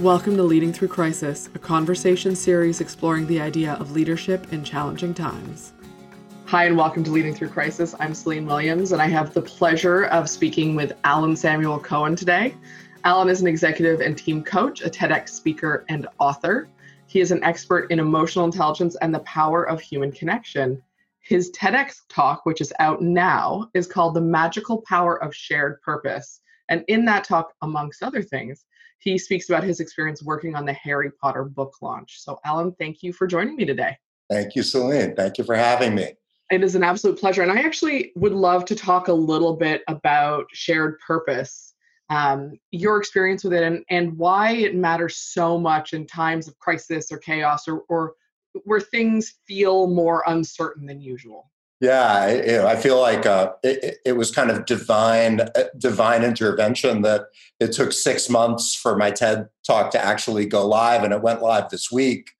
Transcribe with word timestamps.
Welcome 0.00 0.36
to 0.36 0.44
Leading 0.44 0.72
Through 0.72 0.88
Crisis, 0.88 1.48
a 1.56 1.58
conversation 1.58 2.36
series 2.36 2.80
exploring 2.80 3.26
the 3.26 3.40
idea 3.40 3.72
of 3.80 3.90
leadership 3.90 4.52
in 4.52 4.62
challenging 4.62 5.12
times. 5.12 5.72
Hi, 6.44 6.66
and 6.66 6.76
welcome 6.76 7.02
to 7.02 7.10
Leading 7.10 7.34
Through 7.34 7.48
Crisis. 7.48 7.96
I'm 7.98 8.14
Celine 8.14 8.46
Williams, 8.46 8.92
and 8.92 9.02
I 9.02 9.08
have 9.08 9.34
the 9.34 9.42
pleasure 9.42 10.04
of 10.04 10.30
speaking 10.30 10.76
with 10.76 10.92
Alan 11.02 11.34
Samuel 11.34 11.80
Cohen 11.80 12.14
today. 12.14 12.54
Alan 13.02 13.28
is 13.28 13.40
an 13.40 13.48
executive 13.48 14.00
and 14.00 14.16
team 14.16 14.44
coach, 14.44 14.82
a 14.82 14.88
TEDx 14.88 15.30
speaker, 15.30 15.84
and 15.88 16.06
author. 16.20 16.68
He 17.08 17.18
is 17.18 17.32
an 17.32 17.42
expert 17.42 17.90
in 17.90 17.98
emotional 17.98 18.44
intelligence 18.44 18.96
and 19.02 19.12
the 19.12 19.20
power 19.20 19.64
of 19.64 19.80
human 19.80 20.12
connection. 20.12 20.80
His 21.18 21.50
TEDx 21.50 22.02
talk, 22.08 22.46
which 22.46 22.60
is 22.60 22.72
out 22.78 23.02
now, 23.02 23.68
is 23.74 23.88
called 23.88 24.14
The 24.14 24.20
Magical 24.20 24.80
Power 24.82 25.20
of 25.20 25.34
Shared 25.34 25.82
Purpose. 25.82 26.40
And 26.68 26.84
in 26.86 27.04
that 27.06 27.24
talk, 27.24 27.52
amongst 27.62 28.04
other 28.04 28.22
things, 28.22 28.64
he 28.98 29.18
speaks 29.18 29.48
about 29.48 29.64
his 29.64 29.80
experience 29.80 30.22
working 30.22 30.54
on 30.54 30.64
the 30.64 30.72
Harry 30.72 31.10
Potter 31.10 31.44
book 31.44 31.74
launch. 31.80 32.20
So, 32.20 32.38
Alan, 32.44 32.74
thank 32.78 33.02
you 33.02 33.12
for 33.12 33.26
joining 33.26 33.56
me 33.56 33.64
today. 33.64 33.96
Thank 34.30 34.54
you, 34.54 34.62
Celine. 34.62 35.14
Thank 35.14 35.38
you 35.38 35.44
for 35.44 35.56
having 35.56 35.94
me. 35.94 36.14
It 36.50 36.62
is 36.62 36.74
an 36.74 36.82
absolute 36.82 37.18
pleasure. 37.18 37.42
And 37.42 37.52
I 37.52 37.60
actually 37.60 38.12
would 38.16 38.32
love 38.32 38.64
to 38.66 38.74
talk 38.74 39.08
a 39.08 39.12
little 39.12 39.56
bit 39.56 39.82
about 39.88 40.46
shared 40.52 40.98
purpose, 41.06 41.74
um, 42.10 42.52
your 42.70 42.98
experience 42.98 43.44
with 43.44 43.52
it, 43.52 43.62
and, 43.62 43.84
and 43.90 44.16
why 44.16 44.52
it 44.52 44.74
matters 44.74 45.16
so 45.16 45.58
much 45.58 45.92
in 45.92 46.06
times 46.06 46.48
of 46.48 46.58
crisis 46.58 47.12
or 47.12 47.18
chaos 47.18 47.68
or, 47.68 47.82
or 47.88 48.14
where 48.64 48.80
things 48.80 49.34
feel 49.46 49.88
more 49.88 50.24
uncertain 50.26 50.86
than 50.86 51.00
usual. 51.00 51.50
Yeah, 51.80 52.12
I, 52.12 52.34
you 52.34 52.52
know, 52.52 52.66
I 52.66 52.74
feel 52.74 53.00
like 53.00 53.24
uh, 53.24 53.52
it, 53.62 53.98
it, 54.04 54.12
was 54.16 54.32
kind 54.32 54.50
of 54.50 54.66
divine, 54.66 55.42
uh, 55.42 55.64
divine 55.78 56.24
intervention 56.24 57.02
that 57.02 57.26
it 57.60 57.70
took 57.70 57.92
six 57.92 58.28
months 58.28 58.74
for 58.74 58.96
my 58.96 59.12
TED 59.12 59.48
talk 59.64 59.92
to 59.92 60.04
actually 60.04 60.44
go 60.44 60.66
live, 60.66 61.04
and 61.04 61.12
it 61.12 61.22
went 61.22 61.40
live 61.40 61.68
this 61.70 61.88
week. 61.92 62.32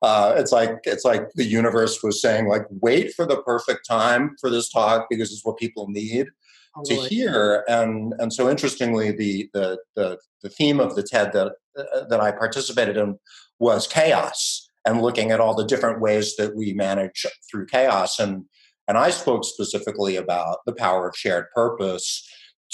Uh, 0.00 0.34
it's 0.38 0.50
like 0.50 0.78
it's 0.84 1.04
like 1.04 1.30
the 1.34 1.44
universe 1.44 2.02
was 2.02 2.22
saying, 2.22 2.48
like, 2.48 2.64
wait 2.70 3.12
for 3.12 3.26
the 3.26 3.42
perfect 3.42 3.86
time 3.86 4.34
for 4.40 4.48
this 4.48 4.70
talk 4.70 5.08
because 5.10 5.30
it's 5.30 5.44
what 5.44 5.58
people 5.58 5.88
need 5.88 6.28
oh, 6.74 6.82
to 6.84 6.94
hear. 6.94 7.64
And 7.68 8.14
and 8.18 8.32
so 8.32 8.48
interestingly, 8.48 9.12
the 9.12 9.50
the 9.52 9.78
the, 9.94 10.18
the 10.42 10.48
theme 10.48 10.80
of 10.80 10.96
the 10.96 11.02
TED 11.02 11.34
that 11.34 11.52
uh, 11.76 12.04
that 12.08 12.20
I 12.20 12.32
participated 12.32 12.96
in 12.96 13.18
was 13.58 13.86
chaos 13.86 14.70
and 14.86 15.02
looking 15.02 15.32
at 15.32 15.40
all 15.40 15.54
the 15.54 15.64
different 15.64 16.00
ways 16.00 16.36
that 16.36 16.56
we 16.56 16.72
manage 16.72 17.26
through 17.50 17.66
chaos 17.66 18.18
and 18.18 18.44
and 18.88 18.96
I 18.96 19.10
spoke 19.10 19.44
specifically 19.44 20.16
about 20.16 20.58
the 20.66 20.74
power 20.74 21.08
of 21.08 21.16
shared 21.16 21.46
purpose 21.54 22.28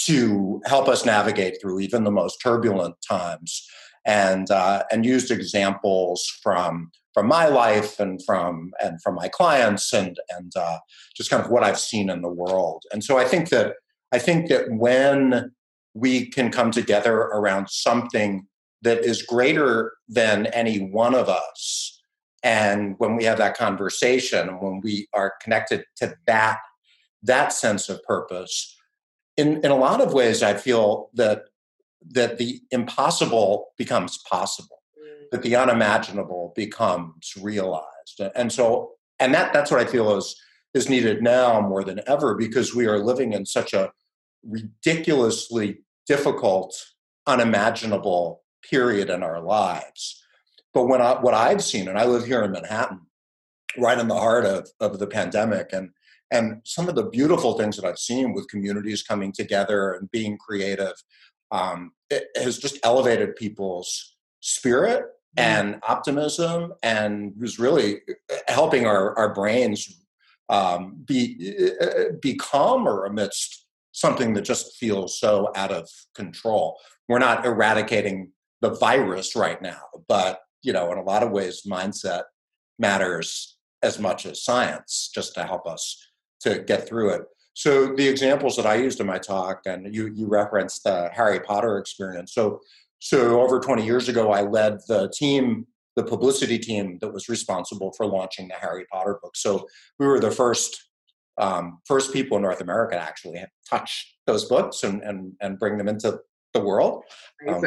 to 0.05 0.61
help 0.65 0.87
us 0.87 1.05
navigate 1.05 1.57
through 1.61 1.79
even 1.79 2.03
the 2.03 2.11
most 2.11 2.37
turbulent 2.41 2.95
times 3.07 3.67
and 4.05 4.49
uh, 4.51 4.83
and 4.91 5.05
used 5.05 5.31
examples 5.31 6.25
from 6.41 6.91
from 7.13 7.27
my 7.27 7.47
life 7.47 7.99
and 7.99 8.19
from 8.25 8.71
and 8.81 9.01
from 9.01 9.15
my 9.15 9.27
clients 9.27 9.93
and 9.93 10.17
and 10.37 10.51
uh, 10.55 10.79
just 11.15 11.29
kind 11.29 11.43
of 11.43 11.51
what 11.51 11.63
I've 11.63 11.79
seen 11.79 12.09
in 12.09 12.21
the 12.21 12.29
world. 12.29 12.83
And 12.91 13.03
so 13.03 13.17
I 13.17 13.25
think 13.25 13.49
that 13.49 13.75
I 14.11 14.19
think 14.19 14.49
that 14.49 14.65
when 14.71 15.51
we 15.93 16.29
can 16.29 16.51
come 16.51 16.71
together 16.71 17.15
around 17.15 17.69
something 17.69 18.47
that 18.81 19.05
is 19.05 19.21
greater 19.21 19.93
than 20.09 20.47
any 20.47 20.79
one 20.79 21.15
of 21.15 21.29
us 21.29 21.92
and 22.43 22.95
when 22.97 23.15
we 23.15 23.23
have 23.23 23.37
that 23.37 23.57
conversation 23.57 24.59
when 24.59 24.81
we 24.81 25.07
are 25.13 25.33
connected 25.41 25.85
to 25.95 26.15
that 26.27 26.59
that 27.23 27.53
sense 27.53 27.89
of 27.89 28.03
purpose 28.03 28.75
in 29.37 29.63
in 29.63 29.71
a 29.71 29.75
lot 29.75 30.01
of 30.01 30.13
ways 30.13 30.43
i 30.43 30.53
feel 30.53 31.09
that 31.13 31.43
that 32.05 32.37
the 32.37 32.61
impossible 32.71 33.69
becomes 33.77 34.19
possible 34.29 34.83
mm. 34.99 35.29
that 35.31 35.41
the 35.41 35.55
unimaginable 35.55 36.53
becomes 36.55 37.33
realized 37.41 38.21
and 38.35 38.51
so 38.51 38.91
and 39.19 39.33
that 39.33 39.53
that's 39.53 39.71
what 39.71 39.79
i 39.79 39.85
feel 39.85 40.15
is 40.17 40.35
is 40.73 40.89
needed 40.89 41.21
now 41.21 41.61
more 41.61 41.83
than 41.83 42.01
ever 42.07 42.35
because 42.35 42.75
we 42.75 42.87
are 42.87 42.99
living 42.99 43.33
in 43.33 43.45
such 43.45 43.73
a 43.73 43.91
ridiculously 44.43 45.79
difficult 46.07 46.75
unimaginable 47.27 48.43
period 48.69 49.09
in 49.09 49.23
our 49.23 49.39
lives 49.39 50.22
but 50.73 50.85
when 50.85 51.01
I, 51.01 51.19
what 51.21 51.33
I've 51.33 51.63
seen, 51.63 51.87
and 51.87 51.97
I 51.97 52.05
live 52.05 52.25
here 52.25 52.43
in 52.43 52.51
Manhattan, 52.51 53.01
right 53.77 53.97
in 53.97 54.07
the 54.07 54.15
heart 54.15 54.45
of, 54.45 54.69
of 54.79 54.99
the 54.99 55.07
pandemic, 55.07 55.69
and 55.73 55.89
and 56.31 56.61
some 56.63 56.89
of 56.89 56.95
the 56.95 57.09
beautiful 57.09 57.57
things 57.57 57.75
that 57.77 57.85
I've 57.85 57.99
seen 57.99 58.33
with 58.33 58.49
communities 58.49 59.03
coming 59.03 59.31
together 59.31 59.93
and 59.93 60.09
being 60.09 60.35
creative, 60.37 60.93
um, 61.51 61.91
it 62.09 62.25
has 62.35 62.57
just 62.57 62.79
elevated 62.83 63.35
people's 63.35 64.15
spirit 64.39 65.01
mm-hmm. 65.37 65.39
and 65.39 65.79
optimism, 65.87 66.73
and 66.81 67.33
was 67.37 67.59
really 67.59 68.01
uh, 68.31 68.37
helping 68.47 68.85
our 68.85 69.17
our 69.17 69.33
brains 69.33 70.03
um, 70.49 71.03
be 71.05 71.55
uh, 71.81 72.15
be 72.21 72.35
calmer 72.35 73.05
amidst 73.05 73.65
something 73.91 74.33
that 74.33 74.41
just 74.41 74.75
feels 74.77 75.19
so 75.19 75.51
out 75.55 75.71
of 75.71 75.87
control. 76.15 76.79
We're 77.07 77.19
not 77.19 77.45
eradicating 77.45 78.31
the 78.61 78.71
virus 78.71 79.35
right 79.35 79.61
now, 79.61 79.81
but 80.07 80.39
you 80.63 80.73
know, 80.73 80.91
in 80.91 80.97
a 80.97 81.03
lot 81.03 81.23
of 81.23 81.31
ways, 81.31 81.63
mindset 81.67 82.23
matters 82.79 83.57
as 83.83 83.99
much 83.99 84.25
as 84.25 84.43
science 84.43 85.11
just 85.13 85.35
to 85.35 85.43
help 85.43 85.67
us 85.67 85.97
to 86.41 86.59
get 86.59 86.87
through 86.87 87.09
it. 87.09 87.21
So 87.53 87.93
the 87.95 88.07
examples 88.07 88.55
that 88.55 88.65
I 88.65 88.75
used 88.75 88.99
in 88.99 89.05
my 89.05 89.19
talk, 89.19 89.61
and 89.65 89.93
you 89.93 90.07
you 90.07 90.27
referenced 90.27 90.83
the 90.83 91.09
Harry 91.13 91.39
Potter 91.39 91.77
experience. 91.77 92.33
So 92.33 92.61
so 92.99 93.41
over 93.41 93.59
20 93.59 93.85
years 93.85 94.07
ago, 94.07 94.31
I 94.31 94.41
led 94.41 94.79
the 94.87 95.11
team, 95.13 95.67
the 95.97 96.03
publicity 96.03 96.57
team 96.57 96.97
that 97.01 97.13
was 97.13 97.27
responsible 97.27 97.91
for 97.97 98.05
launching 98.05 98.47
the 98.47 98.53
Harry 98.55 98.85
Potter 98.91 99.19
book. 99.21 99.35
So 99.35 99.67
we 99.99 100.07
were 100.07 100.19
the 100.19 100.31
first 100.31 100.81
um, 101.37 101.79
first 101.85 102.13
people 102.13 102.37
in 102.37 102.43
North 102.43 102.61
America 102.61 102.95
to 102.95 103.01
actually 103.01 103.43
touch 103.69 104.15
those 104.25 104.45
books 104.45 104.83
and 104.83 105.01
and 105.03 105.33
and 105.41 105.59
bring 105.59 105.77
them 105.77 105.87
into 105.87 106.19
the 106.53 106.61
world. 106.61 107.03
Um, 107.47 107.61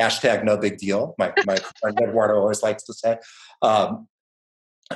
hashtag 0.00 0.44
no 0.44 0.56
big 0.56 0.78
deal. 0.78 1.14
My, 1.18 1.32
my 1.46 1.56
friend 1.80 1.98
Eduardo 2.00 2.34
always 2.38 2.62
likes 2.62 2.82
to 2.84 2.94
say. 2.94 3.18
Um, 3.60 4.08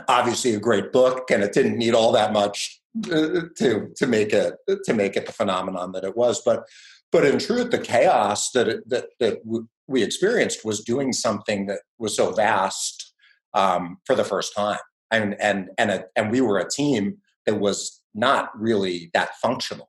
obviously, 0.08 0.54
a 0.54 0.60
great 0.60 0.92
book, 0.92 1.30
and 1.30 1.42
it 1.42 1.52
didn't 1.52 1.78
need 1.78 1.94
all 1.94 2.12
that 2.12 2.32
much 2.32 2.80
uh, 3.06 3.42
to 3.56 3.92
to 3.96 4.06
make 4.06 4.32
it 4.32 4.54
to 4.84 4.94
make 4.94 5.16
it 5.16 5.26
the 5.26 5.32
phenomenon 5.32 5.92
that 5.92 6.04
it 6.04 6.16
was. 6.16 6.42
But 6.44 6.64
but 7.12 7.24
in 7.24 7.38
truth, 7.38 7.70
the 7.70 7.78
chaos 7.78 8.50
that 8.52 8.68
it, 8.68 8.88
that 8.88 9.06
that 9.20 9.38
we 9.86 10.02
experienced 10.02 10.64
was 10.64 10.80
doing 10.80 11.12
something 11.12 11.66
that 11.66 11.80
was 11.98 12.16
so 12.16 12.32
vast 12.32 13.14
um, 13.54 13.98
for 14.04 14.14
the 14.14 14.24
first 14.24 14.54
time, 14.54 14.78
and 15.10 15.36
and 15.40 15.68
and 15.78 15.90
a, 15.90 16.04
and 16.16 16.30
we 16.30 16.40
were 16.40 16.58
a 16.58 16.68
team 16.68 17.18
that 17.46 17.60
was 17.60 18.02
not 18.14 18.50
really 18.58 19.10
that 19.12 19.36
functional 19.36 19.88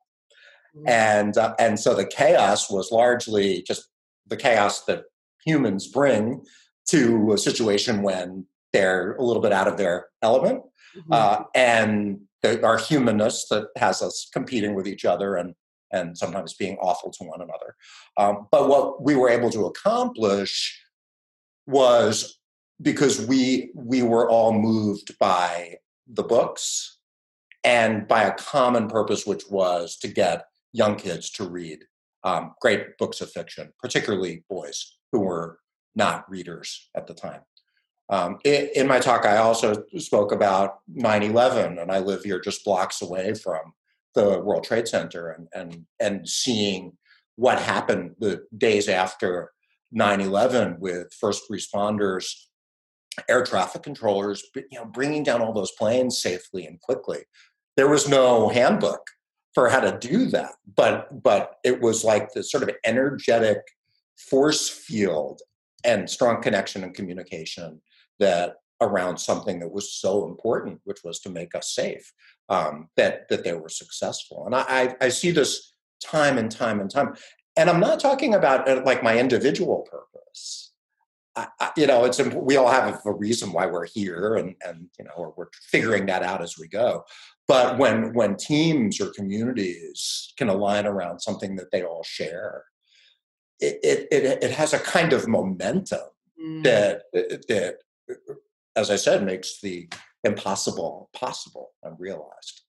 mm-hmm. 0.75 0.88
and 0.88 1.38
uh, 1.38 1.56
and 1.59 1.79
so 1.79 1.95
the 1.95 2.06
chaos 2.06 2.69
was 2.69 2.91
largely 2.91 3.63
just 3.63 3.89
the 4.27 4.38
chaos 4.38 4.85
that 4.85 5.03
humans 5.45 5.88
bring 5.88 6.43
to 6.89 7.33
a 7.33 7.38
situation 7.38 8.01
when 8.01 8.45
they're 8.73 9.15
a 9.15 9.23
little 9.23 9.41
bit 9.41 9.51
out 9.51 9.67
of 9.67 9.77
their 9.77 10.07
element 10.21 10.61
mm-hmm. 10.95 11.11
uh, 11.11 11.43
and 11.55 12.19
the, 12.41 12.63
our 12.65 12.77
humanness 12.77 13.47
that 13.49 13.67
has 13.77 14.01
us 14.01 14.29
competing 14.33 14.75
with 14.75 14.88
each 14.88 15.05
other 15.05 15.35
and 15.35 15.53
and 15.93 16.17
sometimes 16.17 16.53
being 16.53 16.75
awful 16.81 17.11
to 17.11 17.23
one 17.23 17.41
another 17.41 17.75
um, 18.17 18.47
but 18.51 18.67
what 18.67 19.01
we 19.01 19.15
were 19.15 19.29
able 19.29 19.49
to 19.49 19.65
accomplish 19.65 20.77
was 21.65 22.39
because 22.81 23.25
we 23.25 23.71
we 23.73 24.03
were 24.03 24.29
all 24.29 24.53
moved 24.53 25.17
by 25.17 25.75
the 26.07 26.23
books 26.23 26.99
and 27.63 28.07
by 28.07 28.23
a 28.23 28.33
common 28.35 28.88
purpose 28.88 29.25
which 29.25 29.44
was 29.49 29.97
to 29.97 30.07
get 30.07 30.45
young 30.73 30.95
kids 30.95 31.29
to 31.29 31.47
read 31.47 31.79
um, 32.27 32.53
great 32.59 32.97
books 32.97 33.21
of 33.21 33.31
fiction, 33.31 33.71
particularly 33.81 34.43
boys 34.49 34.97
who 35.11 35.19
were 35.19 35.59
not 35.95 36.29
readers 36.29 36.89
at 36.95 37.07
the 37.07 37.13
time. 37.13 37.41
Um, 38.09 38.39
in, 38.44 38.69
in, 38.75 38.88
my 38.88 39.00
talk, 39.00 39.25
I 39.25 39.38
also 39.38 39.83
spoke 39.97 40.31
about 40.31 40.79
9 40.94 41.24
11, 41.24 41.79
and 41.79 41.91
I 41.91 42.00
live 42.00 42.24
here 42.24 42.39
just 42.39 42.65
blocks 42.65 43.01
away 43.01 43.33
from 43.33 43.74
the 44.13 44.39
World 44.39 44.63
Trade 44.63 44.88
Center 44.88 45.29
and, 45.29 45.47
and, 45.53 45.85
and 46.00 46.27
seeing 46.27 46.97
what 47.35 47.59
happened 47.59 48.15
the 48.19 48.44
days 48.57 48.89
after 48.89 49.51
9 49.91 50.21
11 50.21 50.77
with 50.79 51.13
first 51.13 51.44
responders, 51.50 52.33
air 53.29 53.44
traffic 53.44 53.83
controllers, 53.83 54.44
you 54.56 54.65
know, 54.79 54.85
bringing 54.85 55.24
down 55.24 55.41
all 55.41 55.53
those 55.53 55.71
planes 55.71 56.21
safely 56.21 56.65
and 56.65 56.79
quickly. 56.81 57.24
There 57.77 57.89
was 57.89 58.07
no 58.09 58.50
handbook 58.50 59.01
for 59.57 59.69
how 59.69 59.80
to 59.80 59.98
do 59.98 60.25
that 60.25 60.51
but 60.75 61.24
but 61.24 61.56
it 61.63 61.81
was 61.81 62.04
like 62.04 62.31
this 62.31 62.51
sort 62.51 62.62
of 62.62 62.69
energetic 62.86 63.57
force 64.15 64.69
field 64.69 65.42
and 65.83 66.07
strong 66.07 66.44
connection 66.44 66.83
and 66.83 66.94
communication 66.94 67.81
that 68.19 68.57
around 68.81 69.18
something 69.18 69.59
that 69.59 69.71
was 69.71 69.92
so 69.92 70.27
important 70.27 70.80
which 70.83 71.04
was 71.04 71.19
to 71.19 71.30
make 71.30 71.56
us 71.56 71.74
safe 71.74 72.13
um, 72.50 72.89
that 72.95 73.27
that 73.30 73.44
they 73.44 73.54
were 73.54 73.69
successful. 73.69 74.45
And 74.45 74.56
I, 74.56 74.95
I 75.01 75.09
see 75.09 75.31
this 75.31 75.74
time 76.03 76.38
and 76.38 76.51
time 76.51 76.80
and 76.80 76.89
time. 76.89 77.15
And 77.56 77.69
i'm 77.69 77.80
not 77.80 78.00
talking 78.00 78.36
about 78.36 78.69
uh, 78.69 78.83
like 78.86 79.01
my 79.01 79.18
individual 79.18 79.88
purpose. 79.89 80.74
I, 81.36 81.48
I, 81.60 81.71
you 81.75 81.88
know, 81.88 82.06
it's 82.06 82.19
we 82.19 82.57
all 82.57 82.69
have 82.69 83.01
a 83.06 83.13
reason 83.13 83.51
why 83.51 83.65
we're 83.68 83.86
here, 83.86 84.36
and 84.36 84.56
and 84.65 84.89
you 84.98 85.06
know, 85.06 85.12
or 85.18 85.33
we're 85.38 85.50
figuring 85.62 86.06
that 86.07 86.24
out 86.24 86.42
as 86.42 86.57
we 86.57 86.68
go. 86.68 87.03
But 87.47 87.77
when 87.77 88.13
when 88.13 88.35
teams 88.35 88.99
or 88.99 89.11
communities 89.11 90.33
can 90.38 90.49
align 90.49 90.85
around 90.85 91.19
something 91.19 91.55
that 91.55 91.71
they 91.71 91.83
all 91.83 92.03
share, 92.03 92.65
it 93.59 93.79
it 93.83 94.07
it, 94.11 94.44
it 94.44 94.51
has 94.51 94.73
a 94.73 94.79
kind 94.79 95.13
of 95.13 95.27
momentum 95.27 96.01
mm. 96.41 96.63
that 96.63 97.03
that, 97.47 97.77
as 98.75 98.91
I 98.91 98.97
said, 98.97 99.23
makes 99.23 99.61
the 99.61 99.88
impossible 100.23 101.09
possible 101.13 101.71
and 101.83 101.97
realized. 101.99 102.63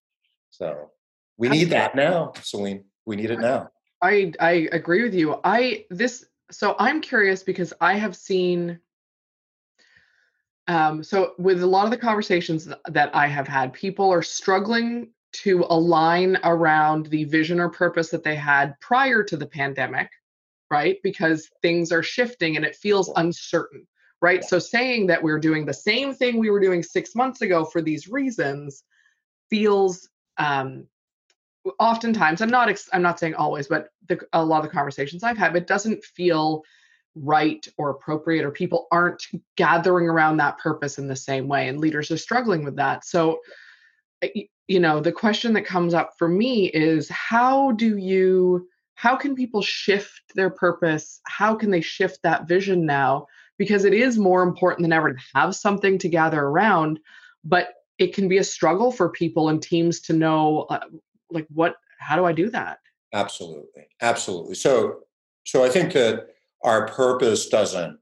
So 0.50 0.90
we 1.36 1.48
need 1.48 1.70
that 1.70 1.96
now, 1.96 2.32
Celine. 2.42 2.84
We 3.04 3.16
need 3.16 3.30
it 3.30 3.40
now. 3.40 3.70
I 4.02 4.32
I 4.38 4.68
agree 4.70 5.02
with 5.02 5.14
you. 5.14 5.40
I 5.42 5.86
this 5.90 6.24
so 6.50 6.76
I'm 6.78 7.00
curious 7.00 7.42
because 7.42 7.72
I 7.80 7.94
have 7.94 8.14
seen 8.16 8.78
um, 10.68 11.02
so 11.02 11.32
with 11.38 11.62
a 11.62 11.66
lot 11.66 11.84
of 11.84 11.90
the 11.90 11.96
conversations 11.96 12.68
that 12.86 13.14
I 13.14 13.26
have 13.26 13.48
had, 13.48 13.72
people 13.72 14.10
are 14.12 14.22
struggling 14.22 15.10
to 15.32 15.66
align 15.70 16.38
around 16.44 17.06
the 17.06 17.24
vision 17.24 17.58
or 17.58 17.68
purpose 17.68 18.10
that 18.10 18.22
they 18.22 18.36
had 18.36 18.78
prior 18.80 19.22
to 19.22 19.36
the 19.36 19.46
pandemic, 19.46 20.10
right? 20.70 20.98
Because 21.02 21.48
things 21.62 21.90
are 21.90 22.02
shifting 22.02 22.56
and 22.56 22.64
it 22.64 22.76
feels 22.76 23.10
uncertain, 23.16 23.86
right? 24.20 24.44
So 24.44 24.58
saying 24.58 25.06
that 25.08 25.22
we're 25.22 25.40
doing 25.40 25.64
the 25.64 25.74
same 25.74 26.14
thing 26.14 26.38
we 26.38 26.50
were 26.50 26.60
doing 26.60 26.82
six 26.82 27.14
months 27.14 27.40
ago 27.40 27.64
for 27.64 27.82
these 27.82 28.08
reasons 28.08 28.84
feels 29.50 30.08
um, 30.36 30.86
oftentimes 31.78 32.40
i'm 32.40 32.48
not 32.48 32.74
i'm 32.92 33.02
not 33.02 33.18
saying 33.18 33.34
always 33.34 33.66
but 33.66 33.88
the, 34.08 34.18
a 34.32 34.42
lot 34.42 34.58
of 34.58 34.64
the 34.64 34.74
conversations 34.74 35.22
i've 35.22 35.36
had 35.36 35.54
it 35.56 35.66
doesn't 35.66 36.02
feel 36.04 36.62
right 37.14 37.66
or 37.78 37.90
appropriate 37.90 38.44
or 38.44 38.50
people 38.50 38.86
aren't 38.92 39.22
gathering 39.56 40.08
around 40.08 40.36
that 40.36 40.58
purpose 40.58 40.98
in 40.98 41.08
the 41.08 41.16
same 41.16 41.48
way 41.48 41.68
and 41.68 41.80
leaders 41.80 42.10
are 42.10 42.16
struggling 42.16 42.64
with 42.64 42.76
that. 42.76 43.04
So 43.04 43.40
you 44.68 44.80
know 44.80 45.00
the 45.00 45.12
question 45.12 45.52
that 45.54 45.64
comes 45.64 45.94
up 45.94 46.10
for 46.18 46.28
me 46.28 46.66
is 46.66 47.08
how 47.08 47.72
do 47.72 47.96
you 47.96 48.68
how 48.94 49.14
can 49.16 49.36
people 49.36 49.62
shift 49.62 50.22
their 50.34 50.50
purpose? 50.50 51.20
How 51.26 51.54
can 51.54 51.70
they 51.70 51.80
shift 51.80 52.18
that 52.24 52.48
vision 52.48 52.84
now? 52.84 53.26
Because 53.56 53.84
it 53.84 53.94
is 53.94 54.18
more 54.18 54.42
important 54.42 54.82
than 54.82 54.92
ever 54.92 55.12
to 55.12 55.20
have 55.34 55.54
something 55.54 55.98
to 55.98 56.08
gather 56.08 56.40
around 56.40 57.00
but 57.44 57.68
it 57.98 58.14
can 58.14 58.28
be 58.28 58.38
a 58.38 58.44
struggle 58.44 58.92
for 58.92 59.08
people 59.08 59.48
and 59.48 59.62
teams 59.62 60.00
to 60.00 60.12
know 60.12 60.66
uh, 60.70 60.80
like 61.30 61.46
what 61.52 61.76
how 61.98 62.16
do 62.16 62.24
i 62.24 62.32
do 62.32 62.50
that? 62.50 62.78
Absolutely 63.12 63.88
absolutely. 64.00 64.54
So 64.54 65.00
so 65.44 65.64
i 65.64 65.68
think 65.68 65.92
that 65.94 66.28
our 66.64 66.86
purpose 66.88 67.48
doesn't 67.48 67.98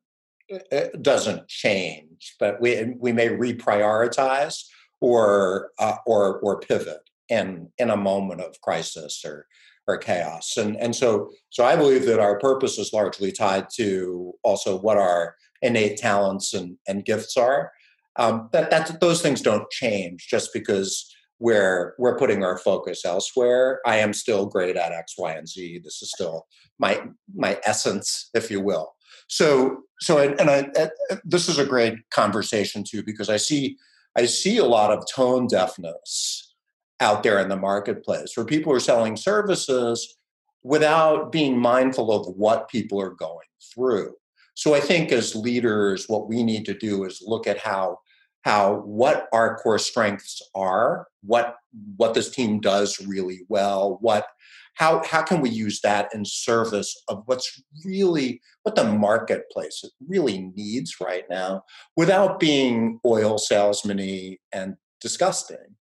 eh, 0.51 0.59
eh, 0.73 0.89
doesn't 1.03 1.49
change 1.49 2.35
but 2.41 2.61
we 2.61 2.95
we 2.99 3.13
may 3.13 3.29
reprioritize 3.29 4.65
or 5.01 5.71
uh, 5.79 5.97
or 6.07 6.41
or 6.41 6.61
pivot 6.61 7.01
in 7.29 7.69
in 7.79 7.91
a 7.91 7.97
moment 7.97 8.41
of 8.41 8.61
crisis 8.61 9.23
or 9.25 9.47
or 9.87 9.99
chaos. 9.99 10.57
And 10.57 10.77
and 10.77 10.95
so 10.95 11.31
so 11.51 11.65
i 11.65 11.77
believe 11.77 12.07
that 12.07 12.21
our 12.21 12.39
purpose 12.39 12.79
is 12.79 12.93
largely 12.93 13.33
tied 13.33 13.67
to 13.77 14.33
also 14.43 14.79
what 14.79 14.97
our 14.97 15.37
innate 15.63 15.99
talents 15.99 16.55
and 16.55 16.77
and 16.89 17.05
gifts 17.05 17.37
are. 17.37 17.73
Um, 18.19 18.49
that 18.53 18.71
that 18.71 19.01
those 19.01 19.21
things 19.21 19.43
don't 19.43 19.71
change 19.71 20.27
just 20.29 20.53
because 20.53 21.15
where 21.39 21.95
we're 21.99 22.19
putting 22.19 22.43
our 22.43 22.57
focus 22.57 23.05
elsewhere. 23.05 23.81
I 23.87 23.97
am 23.99 24.13
still 24.13 24.47
great 24.47 24.77
at 24.77 24.93
X, 24.93 25.15
Y, 25.19 25.33
and 25.33 25.49
Z. 25.49 25.81
This 25.85 26.03
is 26.03 26.11
still 26.11 26.47
my 26.79 27.03
my 27.35 27.61
essence, 27.65 28.31
if 28.35 28.51
you 28.51 28.61
will. 28.61 28.95
So 29.29 29.83
so 30.01 30.19
and, 30.19 30.39
and 30.41 30.51
I, 30.51 30.91
this 31.25 31.49
is 31.49 31.59
a 31.59 31.67
great 31.67 31.95
conversation 32.11 32.85
too 32.85 33.03
because 33.03 33.29
I 33.29 33.37
see 33.37 33.77
I 34.17 34.27
see 34.27 34.59
a 34.59 34.65
lot 34.65 34.91
of 34.91 35.05
tone 35.15 35.47
deafness 35.47 36.55
out 37.01 37.23
there 37.23 37.39
in 37.39 37.49
the 37.49 37.57
marketplace 37.57 38.35
where 38.35 38.47
people 38.47 38.73
are 38.73 38.81
selling 38.81 39.17
services 39.17 40.17
without 40.63 41.31
being 41.31 41.59
mindful 41.59 42.11
of 42.11 42.35
what 42.35 42.69
people 42.69 43.01
are 43.01 43.11
going 43.11 43.47
through. 43.75 44.15
So 44.55 44.75
I 44.75 44.81
think 44.81 45.13
as 45.13 45.37
leaders, 45.37 46.09
what 46.09 46.29
we 46.29 46.43
need 46.43 46.65
to 46.65 46.75
do 46.75 47.05
is 47.05 47.23
look 47.25 47.47
at 47.47 47.59
how 47.59 47.99
how 48.47 48.77
what 48.85 49.27
our 49.33 49.57
core 49.57 49.79
strengths 49.79 50.41
are, 50.55 51.09
what 51.23 51.57
what 51.97 52.15
this 52.15 52.31
team 52.31 52.61
does 52.61 53.05
really 53.05 53.41
well, 53.49 53.99
what 54.01 54.29
how 54.75 55.03
how 55.05 55.23
can 55.23 55.41
we 55.41 55.51
use 55.51 55.81
that 55.81 56.09
in 56.15 56.25
service 56.25 56.97
of 57.09 57.25
what's 57.27 57.61
really 57.85 58.41
what 58.63 58.77
the 58.77 58.85
marketplace 58.85 59.85
really 60.07 60.53
needs 60.55 60.95
right 61.01 61.25
now 61.29 61.65
without 61.97 62.39
being 62.39 63.01
oil 63.05 63.37
salesman 63.37 64.37
and 64.53 64.77
disgusting 65.01 65.75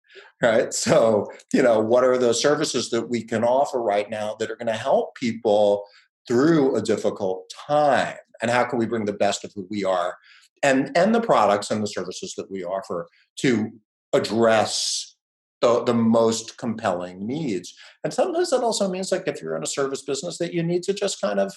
right? 0.41 0.73
So 0.73 1.27
you 1.53 1.63
know 1.63 1.81
what 1.81 2.05
are 2.05 2.19
the 2.19 2.33
services 2.33 2.91
that 2.91 3.11
we 3.11 3.25
can 3.25 3.43
offer 3.43 3.83
right 3.83 4.09
now 4.09 4.37
that 4.39 4.53
are 4.53 4.57
going 4.57 4.69
to 4.69 4.73
help 4.73 5.17
people 5.17 5.85
through 6.29 6.77
a 6.77 6.83
difficult 6.83 7.51
time? 7.67 8.19
And 8.41 8.51
how 8.53 8.65
can 8.65 8.79
we 8.79 8.87
bring 8.87 9.05
the 9.05 9.13
best 9.13 9.45
of 9.45 9.53
who 9.55 9.67
we 9.69 9.85
are 9.85 10.17
and 10.63 10.97
and 10.97 11.15
the 11.15 11.21
products 11.21 11.71
and 11.71 11.83
the 11.83 11.89
services 11.89 12.35
that 12.37 12.51
we 12.51 12.65
offer 12.65 13.09
to 13.37 13.71
address 14.13 15.17
the, 15.61 15.85
the 15.85 15.95
most 15.95 16.59
compelling 16.59 17.27
needs. 17.27 17.75
And 18.05 18.13
sometimes 18.13 18.51
that 18.51 18.63
also 18.63 18.89
means 18.89 19.13
like 19.13 19.29
if 19.29 19.41
you're 19.41 19.57
in 19.57 19.63
a 19.63 19.67
service 19.67 20.03
business 20.03 20.37
that 20.39 20.53
you 20.53 20.63
need 20.63 20.83
to 20.85 20.93
just 20.93 21.21
kind 21.21 21.41
of 21.41 21.53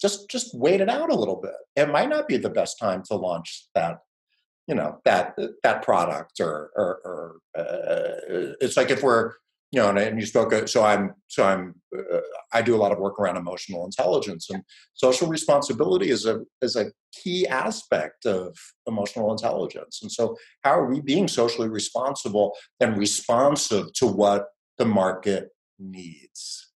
just 0.00 0.28
just 0.28 0.54
wait 0.54 0.80
it 0.80 0.88
out 0.88 1.10
a 1.10 1.14
little 1.14 1.40
bit. 1.40 1.54
It 1.76 1.90
might 1.90 2.08
not 2.08 2.28
be 2.28 2.36
the 2.36 2.50
best 2.50 2.78
time 2.78 3.02
to 3.08 3.16
launch 3.16 3.68
that 3.74 3.98
you 4.66 4.74
know 4.74 5.00
that 5.04 5.38
that 5.62 5.82
product 5.82 6.40
or 6.40 6.70
or, 6.76 7.00
or 7.04 7.36
uh, 7.58 8.54
it's 8.60 8.76
like 8.76 8.90
if 8.90 9.02
we're 9.02 9.32
you 9.72 9.80
know, 9.80 9.90
and, 9.90 10.20
you 10.20 10.26
spoke. 10.26 10.68
So 10.68 10.84
I'm, 10.84 11.12
so 11.26 11.44
I'm, 11.44 11.74
uh, 11.96 12.20
I 12.52 12.62
do 12.62 12.74
a 12.74 12.78
lot 12.78 12.92
of 12.92 12.98
work 12.98 13.18
around 13.18 13.36
emotional 13.36 13.84
intelligence, 13.84 14.48
and 14.50 14.62
social 14.94 15.28
responsibility 15.28 16.10
is 16.10 16.24
a 16.26 16.40
is 16.62 16.76
a 16.76 16.86
key 17.12 17.46
aspect 17.48 18.26
of 18.26 18.56
emotional 18.86 19.32
intelligence. 19.32 20.00
And 20.02 20.10
so, 20.10 20.36
how 20.62 20.78
are 20.78 20.86
we 20.86 21.00
being 21.00 21.26
socially 21.26 21.68
responsible 21.68 22.54
and 22.80 22.96
responsive 22.96 23.92
to 23.94 24.06
what 24.06 24.46
the 24.78 24.86
market 24.86 25.48
needs? 25.78 26.72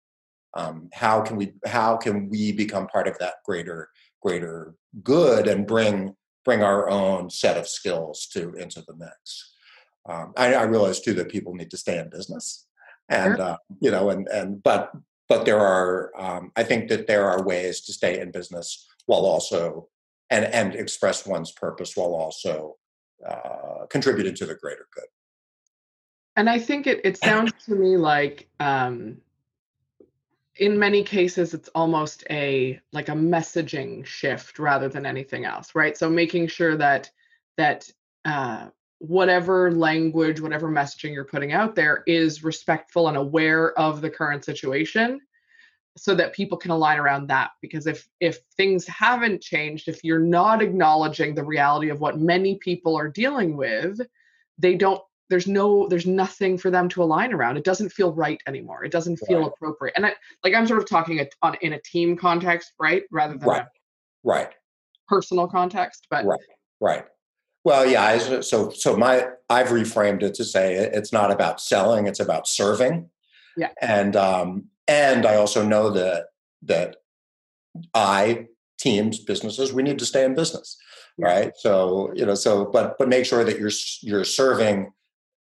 Um, 0.54 0.88
how 0.92 1.20
can 1.22 1.36
we 1.36 1.54
how 1.66 1.96
can 1.96 2.28
we 2.28 2.52
become 2.52 2.86
part 2.86 3.08
of 3.08 3.18
that 3.18 3.34
greater 3.44 3.88
greater 4.22 4.74
good 5.02 5.48
and 5.48 5.66
bring 5.66 6.14
bring 6.44 6.62
our 6.62 6.88
own 6.88 7.30
set 7.30 7.56
of 7.56 7.66
skills 7.66 8.28
to 8.32 8.54
into 8.54 8.82
the 8.86 8.94
mix? 8.96 9.54
Um, 10.08 10.32
I, 10.36 10.54
I 10.54 10.62
realize 10.62 11.00
too 11.00 11.14
that 11.14 11.28
people 11.28 11.52
need 11.52 11.70
to 11.72 11.76
stay 11.76 11.98
in 11.98 12.08
business 12.10 12.66
and 13.08 13.40
uh, 13.40 13.56
you 13.80 13.90
know 13.90 14.10
and 14.10 14.28
and 14.28 14.62
but 14.62 14.92
but 15.28 15.44
there 15.44 15.60
are 15.60 16.12
um, 16.16 16.52
i 16.56 16.62
think 16.62 16.88
that 16.88 17.06
there 17.06 17.28
are 17.28 17.42
ways 17.42 17.80
to 17.80 17.92
stay 17.92 18.20
in 18.20 18.30
business 18.30 18.86
while 19.06 19.24
also 19.26 19.88
and 20.30 20.44
and 20.46 20.74
express 20.74 21.26
one's 21.26 21.52
purpose 21.52 21.96
while 21.96 22.14
also 22.14 22.76
uh, 23.26 23.86
contributing 23.88 24.34
to 24.34 24.44
the 24.44 24.54
greater 24.54 24.86
good. 24.94 25.04
And 26.36 26.50
i 26.50 26.58
think 26.58 26.86
it, 26.86 27.00
it 27.04 27.16
sounds 27.18 27.52
to 27.66 27.74
me 27.74 27.96
like 27.96 28.48
um, 28.60 29.18
in 30.56 30.78
many 30.78 31.02
cases 31.02 31.54
it's 31.54 31.68
almost 31.74 32.24
a 32.30 32.80
like 32.92 33.08
a 33.08 33.12
messaging 33.12 34.04
shift 34.04 34.58
rather 34.58 34.88
than 34.88 35.06
anything 35.06 35.44
else 35.44 35.74
right? 35.74 35.96
So 35.96 36.10
making 36.10 36.48
sure 36.48 36.76
that 36.76 37.10
that 37.56 37.90
uh, 38.24 38.66
whatever 38.98 39.70
language, 39.72 40.40
whatever 40.40 40.68
messaging 40.68 41.12
you're 41.12 41.24
putting 41.24 41.52
out 41.52 41.74
there 41.74 42.02
is 42.06 42.42
respectful 42.42 43.08
and 43.08 43.16
aware 43.16 43.78
of 43.78 44.00
the 44.00 44.10
current 44.10 44.44
situation 44.44 45.20
so 45.96 46.14
that 46.14 46.34
people 46.34 46.58
can 46.58 46.70
align 46.70 46.98
around 46.98 47.26
that. 47.28 47.50
Because 47.60 47.86
if 47.86 48.08
if 48.20 48.38
things 48.56 48.86
haven't 48.86 49.42
changed 49.42 49.88
if 49.88 50.02
you're 50.04 50.18
not 50.18 50.62
acknowledging 50.62 51.34
the 51.34 51.44
reality 51.44 51.90
of 51.90 52.00
what 52.00 52.18
many 52.18 52.56
people 52.56 52.96
are 52.96 53.08
dealing 53.08 53.56
with 53.56 54.00
they 54.58 54.74
don't 54.74 55.02
there's 55.28 55.46
no 55.46 55.88
there's 55.88 56.06
nothing 56.06 56.56
for 56.56 56.70
them 56.70 56.88
to 56.90 57.02
align 57.02 57.32
around. 57.32 57.56
It 57.56 57.64
doesn't 57.64 57.90
feel 57.90 58.12
right 58.12 58.40
anymore. 58.46 58.84
It 58.84 58.92
doesn't 58.92 59.16
feel 59.26 59.40
right. 59.40 59.48
appropriate. 59.48 59.94
And 59.96 60.06
I, 60.06 60.14
like 60.44 60.54
i'm 60.54 60.66
sort 60.66 60.80
of 60.80 60.88
talking 60.88 61.20
a, 61.20 61.26
on, 61.42 61.56
in 61.62 61.72
a 61.74 61.80
team 61.80 62.16
context 62.16 62.72
right 62.78 63.02
rather 63.10 63.36
than 63.36 63.48
right. 63.48 63.66
Right. 64.22 64.50
personal 65.08 65.48
context 65.48 66.06
but 66.10 66.24
right. 66.24 66.40
Right 66.80 67.04
well, 67.66 67.84
yeah. 67.84 68.40
So, 68.42 68.70
so 68.70 68.96
my 68.96 69.26
I've 69.50 69.70
reframed 69.70 70.22
it 70.22 70.34
to 70.34 70.44
say 70.44 70.76
it's 70.76 71.12
not 71.12 71.32
about 71.32 71.60
selling; 71.60 72.06
it's 72.06 72.20
about 72.20 72.46
serving. 72.46 73.10
Yeah. 73.56 73.70
And 73.82 74.14
um, 74.14 74.66
and 74.86 75.26
I 75.26 75.34
also 75.34 75.66
know 75.66 75.90
that 75.90 76.26
that 76.62 76.98
I 77.92 78.46
teams 78.78 79.18
businesses 79.18 79.72
we 79.72 79.82
need 79.82 79.98
to 79.98 80.06
stay 80.06 80.24
in 80.24 80.36
business, 80.36 80.78
yeah. 81.18 81.26
right? 81.26 81.52
So 81.56 82.12
you 82.14 82.24
know, 82.24 82.36
so 82.36 82.66
but 82.66 82.98
but 83.00 83.08
make 83.08 83.26
sure 83.26 83.42
that 83.42 83.58
you're 83.58 83.72
you're 84.00 84.24
serving 84.24 84.92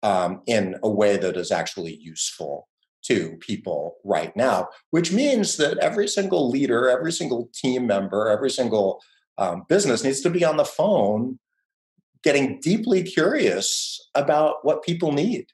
um, 0.01 0.41
in 0.47 0.77
a 0.81 0.89
way 0.89 1.17
that 1.17 1.37
is 1.37 1.51
actually 1.51 1.95
useful 1.95 2.67
to 3.03 3.37
people 3.39 3.97
right 4.03 4.35
now, 4.35 4.69
which 4.89 5.11
means 5.11 5.57
that 5.57 5.77
every 5.77 6.07
single 6.07 6.49
leader, 6.49 6.89
every 6.89 7.11
single 7.11 7.51
team 7.53 7.85
member, 7.85 8.29
every 8.29 8.49
single 8.49 8.99
um, 9.37 9.63
business 9.69 10.03
needs 10.03 10.21
to 10.21 10.31
be 10.31 10.43
on 10.43 10.57
the 10.57 10.65
phone 10.65 11.37
getting 12.25 12.59
deeply 12.59 13.03
curious 13.03 14.09
about 14.15 14.65
what 14.65 14.83
people 14.83 15.13
need. 15.13 15.45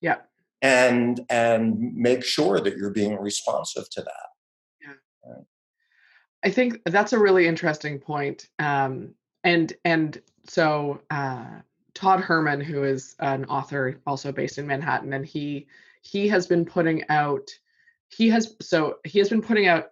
Yeah. 0.00 0.16
And 0.62 1.20
and 1.28 1.94
make 1.94 2.24
sure 2.24 2.58
that 2.60 2.76
you're 2.76 2.90
being 2.90 3.20
responsive 3.20 3.88
to 3.90 4.02
that. 4.02 4.26
Yeah. 4.80 4.94
Right. 5.24 5.44
i 6.42 6.50
think 6.50 6.80
that's 6.86 7.12
a 7.12 7.18
really 7.18 7.46
interesting 7.46 7.98
point 7.98 8.48
um, 8.58 9.14
and 9.44 9.72
and 9.84 10.20
so 10.48 11.00
uh, 11.10 11.60
todd 11.94 12.20
herman 12.20 12.60
who 12.60 12.82
is 12.84 13.14
an 13.20 13.44
author 13.44 14.00
also 14.06 14.32
based 14.32 14.58
in 14.58 14.66
manhattan 14.66 15.12
and 15.12 15.26
he 15.26 15.66
he 16.02 16.26
has 16.28 16.46
been 16.46 16.64
putting 16.64 17.06
out 17.08 17.48
he 18.08 18.28
has 18.28 18.56
so 18.60 18.96
he 19.04 19.18
has 19.18 19.28
been 19.28 19.42
putting 19.42 19.66
out 19.66 19.90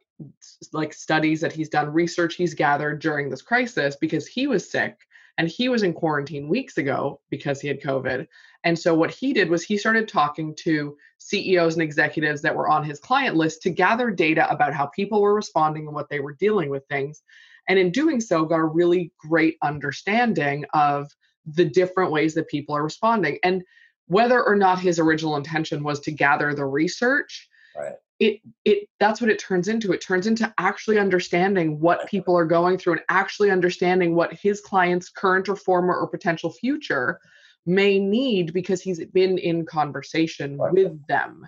like 0.73 0.95
studies 0.95 1.41
that 1.43 1.53
he's 1.53 1.69
done 1.69 1.93
research 1.93 2.35
he's 2.37 2.55
gathered 2.55 3.01
during 3.01 3.29
this 3.29 3.43
crisis 3.43 3.97
because 3.97 4.27
he 4.27 4.47
was 4.47 4.71
sick 4.71 4.97
and 5.39 5.49
he 5.49 5.69
was 5.69 5.83
in 5.83 5.93
quarantine 5.93 6.49
weeks 6.49 6.79
ago 6.79 7.21
because 7.31 7.61
he 7.61 7.69
had 7.69 7.81
covid. 7.81 8.27
And 8.65 8.79
so 8.79 8.95
what 8.95 9.11
he 9.11 9.33
did 9.33 9.49
was 9.51 9.63
he 9.63 9.77
started 9.77 10.09
talking 10.09 10.55
to 10.61 10.97
CEOs 11.19 11.75
and 11.75 11.83
executives 11.83 12.43
that 12.43 12.55
were 12.55 12.69
on 12.69 12.85
his 12.85 12.99
client 12.99 13.37
list 13.37 13.63
to 13.63 13.71
gather 13.71 14.11
data 14.11 14.51
about 14.51 14.75
how 14.75 14.87
people 14.87 15.21
were 15.21 15.35
responding 15.35 15.87
and 15.87 15.95
what 15.95 16.09
they 16.09 16.21
were 16.21 16.35
dealing 16.35 16.71
with 16.71 16.85
things. 16.89 17.23
And 17.69 17.79
in 17.79 17.91
doing 17.91 18.21
so 18.21 18.45
got 18.45 18.57
a 18.57 18.65
really 18.65 19.13
great 19.19 19.57
understanding 19.63 20.65
of 20.75 21.11
the 21.47 21.65
different 21.65 22.13
ways 22.13 22.35
that 22.35 22.49
people 22.49 22.77
are 22.77 22.83
responding 22.83 23.39
and 23.45 23.63
whether 24.09 24.43
or 24.43 24.57
not 24.57 24.81
his 24.81 24.99
original 24.99 25.37
intention 25.37 25.83
was 25.83 26.01
to 26.01 26.13
gather 26.13 26.55
the 26.55 26.65
research 26.65 27.49
right 27.77 27.95
it 28.19 28.41
it 28.65 28.89
that's 28.99 29.21
what 29.21 29.31
it 29.31 29.39
turns 29.39 29.69
into. 29.69 29.93
It 29.93 30.01
turns 30.01 30.27
into 30.27 30.53
actually 30.59 30.99
understanding 30.99 31.81
what 31.81 32.09
people 32.09 32.37
are 32.37 32.47
going 32.47 32.79
through 32.79 32.95
and 32.95 33.03
actually 33.09 33.51
understanding 33.51 34.15
what 34.15 34.33
his 34.33 34.61
clients 34.61 35.11
current 35.11 35.49
or 35.49 35.57
former 35.57 35.95
or 35.95 36.09
potential 36.09 36.51
future 36.51 37.21
may 37.67 37.99
need 37.99 38.53
because 38.53 38.81
he's 38.81 39.05
been 39.07 39.39
in 39.39 39.67
conversation 39.67 40.57
right. 40.57 40.73
with 40.73 41.07
them. 41.09 41.47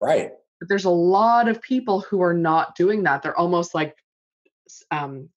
Right. 0.00 0.30
But 0.58 0.68
there's 0.68 0.84
a 0.84 0.90
lot 0.90 1.48
of 1.48 1.60
people 1.60 2.00
who 2.00 2.22
are 2.22 2.34
not 2.34 2.76
doing 2.76 3.02
that. 3.02 3.22
They're 3.22 3.38
almost 3.38 3.74
like 3.74 3.96
um 4.90 5.28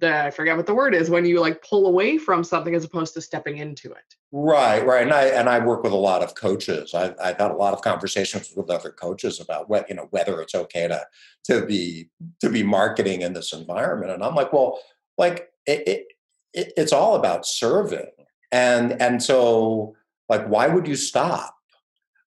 the 0.00 0.24
I 0.24 0.30
forget 0.30 0.56
what 0.56 0.66
the 0.66 0.74
word 0.74 0.94
is 0.94 1.10
when 1.10 1.24
you 1.24 1.40
like 1.40 1.62
pull 1.62 1.86
away 1.86 2.18
from 2.18 2.44
something 2.44 2.74
as 2.74 2.84
opposed 2.84 3.14
to 3.14 3.20
stepping 3.20 3.58
into 3.58 3.90
it. 3.90 4.14
Right, 4.30 4.84
right. 4.84 5.02
And 5.02 5.12
I 5.12 5.24
and 5.26 5.48
I 5.48 5.58
work 5.58 5.82
with 5.82 5.92
a 5.92 5.96
lot 5.96 6.22
of 6.22 6.34
coaches. 6.34 6.94
I've, 6.94 7.14
I've 7.22 7.38
had 7.38 7.50
a 7.50 7.56
lot 7.56 7.74
of 7.74 7.82
conversations 7.82 8.52
with 8.56 8.70
other 8.70 8.90
coaches 8.90 9.40
about 9.40 9.68
what 9.68 9.88
you 9.88 9.96
know 9.96 10.06
whether 10.10 10.40
it's 10.40 10.54
okay 10.54 10.88
to 10.88 11.04
to 11.44 11.66
be 11.66 12.10
to 12.40 12.50
be 12.50 12.62
marketing 12.62 13.22
in 13.22 13.32
this 13.32 13.52
environment. 13.52 14.12
And 14.12 14.22
I'm 14.22 14.34
like, 14.34 14.52
well, 14.52 14.78
like 15.16 15.48
it, 15.66 15.86
it, 15.88 16.06
it 16.52 16.72
it's 16.76 16.92
all 16.92 17.16
about 17.16 17.46
serving. 17.46 18.10
And 18.52 19.00
and 19.00 19.22
so 19.22 19.94
like 20.28 20.46
why 20.46 20.68
would 20.68 20.86
you 20.86 20.96
stop? 20.96 21.54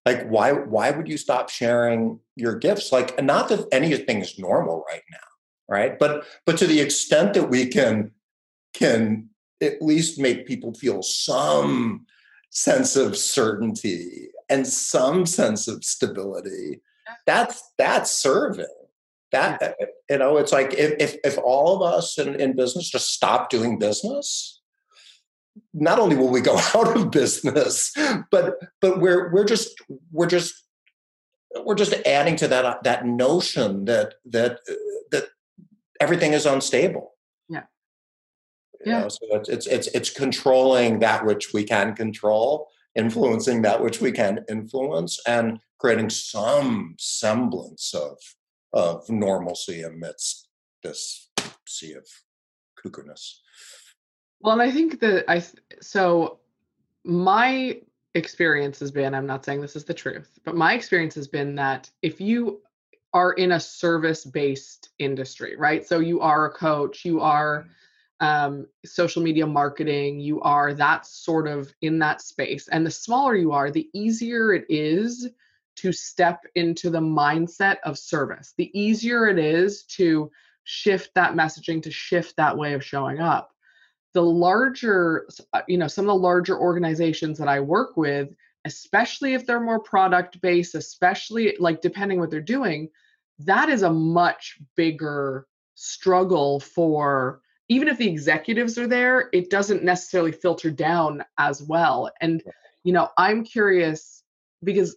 Like 0.04 0.28
why 0.28 0.52
why 0.52 0.90
would 0.90 1.08
you 1.08 1.16
stop 1.16 1.48
sharing 1.48 2.18
your 2.36 2.56
gifts? 2.56 2.92
Like 2.92 3.22
not 3.22 3.48
that 3.48 3.66
anything 3.72 4.20
is 4.20 4.38
normal 4.38 4.84
right 4.88 5.02
now 5.10 5.18
right? 5.68 5.98
But 5.98 6.24
but 6.46 6.58
to 6.58 6.66
the 6.66 6.80
extent 6.80 7.34
that 7.34 7.48
we 7.50 7.66
can 7.66 8.12
can 8.74 9.28
at 9.60 9.80
least 9.80 10.18
make 10.18 10.46
people 10.46 10.74
feel 10.74 11.02
some 11.02 12.06
sense 12.50 12.96
of 12.96 13.16
certainty 13.16 14.28
and 14.50 14.66
some 14.66 15.24
sense 15.24 15.68
of 15.68 15.84
stability 15.84 16.80
that's 17.26 17.72
that's 17.78 18.10
serving. 18.10 18.66
That 19.30 19.62
uh, 19.62 19.86
you 20.10 20.18
know 20.18 20.36
it's 20.36 20.52
like 20.52 20.74
if 20.74 20.94
if, 20.98 21.16
if 21.24 21.38
all 21.38 21.76
of 21.76 21.94
us 21.94 22.18
in, 22.18 22.34
in 22.34 22.54
business 22.54 22.90
just 22.90 23.12
stop 23.12 23.48
doing 23.48 23.78
business 23.78 24.60
not 25.72 25.98
only 25.98 26.16
will 26.16 26.28
we 26.28 26.40
go 26.40 26.58
out 26.74 26.96
of 26.96 27.10
business 27.10 27.94
but 28.30 28.56
but 28.80 29.00
we're 29.00 29.32
we're 29.32 29.44
just 29.44 29.74
we're 30.10 30.26
just 30.26 30.54
we're 31.64 31.74
just 31.74 31.94
adding 32.06 32.36
to 32.36 32.48
that 32.48 32.82
that 32.84 33.06
notion 33.06 33.86
that 33.86 34.14
that 34.26 34.58
that 35.12 35.28
everything 36.02 36.32
is 36.32 36.46
unstable. 36.46 37.12
Yeah. 37.48 37.64
You 38.84 38.92
yeah. 38.92 39.00
Know, 39.00 39.08
so 39.08 39.26
it's, 39.30 39.48
it's 39.48 39.66
it's 39.66 39.88
it's 39.88 40.10
controlling 40.10 40.98
that 41.00 41.24
which 41.24 41.52
we 41.54 41.62
can 41.64 41.94
control, 41.94 42.68
influencing 42.94 43.62
that 43.62 43.80
which 43.84 44.00
we 44.00 44.12
can 44.12 44.44
influence, 44.48 45.20
and 45.26 45.60
creating 45.78 46.10
some 46.10 46.96
semblance 46.98 47.94
of 47.94 48.18
of 48.72 49.08
normalcy 49.08 49.82
amidst 49.82 50.48
this 50.82 51.30
sea 51.66 51.92
of 51.92 52.06
cuckoo-ness. 52.76 53.40
Well, 54.40 54.54
and 54.54 54.62
I 54.62 54.72
think 54.72 54.98
that 55.00 55.30
I 55.30 55.44
so 55.80 56.40
my 57.04 57.80
experience 58.14 58.80
has 58.80 58.90
been 58.90 59.14
I'm 59.14 59.26
not 59.26 59.44
saying 59.44 59.60
this 59.60 59.76
is 59.76 59.84
the 59.84 59.94
truth, 59.94 60.40
but 60.44 60.56
my 60.56 60.74
experience 60.74 61.14
has 61.14 61.28
been 61.28 61.54
that 61.54 61.88
if 62.02 62.20
you 62.20 62.60
are 63.14 63.32
in 63.32 63.52
a 63.52 63.60
service 63.60 64.24
based 64.24 64.90
industry, 64.98 65.56
right? 65.56 65.86
So 65.86 65.98
you 65.98 66.20
are 66.20 66.46
a 66.46 66.50
coach, 66.50 67.04
you 67.04 67.20
are 67.20 67.66
mm-hmm. 68.20 68.54
um, 68.54 68.66
social 68.84 69.22
media 69.22 69.46
marketing, 69.46 70.20
you 70.20 70.40
are 70.40 70.72
that 70.74 71.06
sort 71.06 71.46
of 71.46 71.72
in 71.82 71.98
that 72.00 72.22
space. 72.22 72.68
And 72.68 72.86
the 72.86 72.90
smaller 72.90 73.34
you 73.34 73.52
are, 73.52 73.70
the 73.70 73.88
easier 73.92 74.54
it 74.54 74.64
is 74.68 75.28
to 75.76 75.92
step 75.92 76.44
into 76.54 76.90
the 76.90 77.00
mindset 77.00 77.78
of 77.84 77.98
service. 77.98 78.54
The 78.56 78.70
easier 78.78 79.28
it 79.28 79.38
is 79.38 79.84
to 79.84 80.30
shift 80.64 81.14
that 81.14 81.34
messaging, 81.34 81.82
to 81.82 81.90
shift 81.90 82.36
that 82.36 82.56
way 82.56 82.74
of 82.74 82.84
showing 82.84 83.20
up. 83.20 83.52
The 84.14 84.22
larger, 84.22 85.26
uh, 85.52 85.62
you 85.66 85.78
know, 85.78 85.88
some 85.88 86.04
of 86.04 86.08
the 86.08 86.14
larger 86.14 86.58
organizations 86.58 87.38
that 87.38 87.48
I 87.48 87.60
work 87.60 87.96
with, 87.96 88.34
especially 88.64 89.34
if 89.34 89.46
they're 89.46 89.60
more 89.60 89.80
product 89.80 90.40
based, 90.40 90.74
especially 90.74 91.56
like 91.58 91.80
depending 91.80 92.18
what 92.20 92.30
they're 92.30 92.40
doing, 92.40 92.88
that 93.40 93.68
is 93.68 93.82
a 93.82 93.92
much 93.92 94.58
bigger 94.76 95.46
struggle 95.74 96.60
for 96.60 97.40
even 97.68 97.88
if 97.88 97.96
the 97.96 98.08
executives 98.08 98.76
are 98.76 98.86
there, 98.86 99.30
it 99.32 99.48
doesn't 99.48 99.82
necessarily 99.82 100.32
filter 100.32 100.70
down 100.70 101.24
as 101.38 101.62
well. 101.62 102.10
And, 102.20 102.42
you 102.84 102.92
know, 102.92 103.08
I'm 103.16 103.44
curious 103.44 104.22
because 104.62 104.96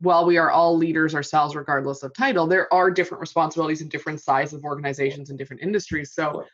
while 0.00 0.24
we 0.24 0.38
are 0.38 0.50
all 0.50 0.76
leaders 0.76 1.14
ourselves, 1.14 1.54
regardless 1.54 2.02
of 2.02 2.14
title, 2.14 2.46
there 2.46 2.72
are 2.72 2.90
different 2.90 3.20
responsibilities 3.20 3.82
in 3.82 3.88
different 3.88 4.20
sizes 4.20 4.54
of 4.54 4.64
organizations 4.64 5.30
and 5.30 5.38
different 5.38 5.62
industries. 5.62 6.12
So, 6.12 6.44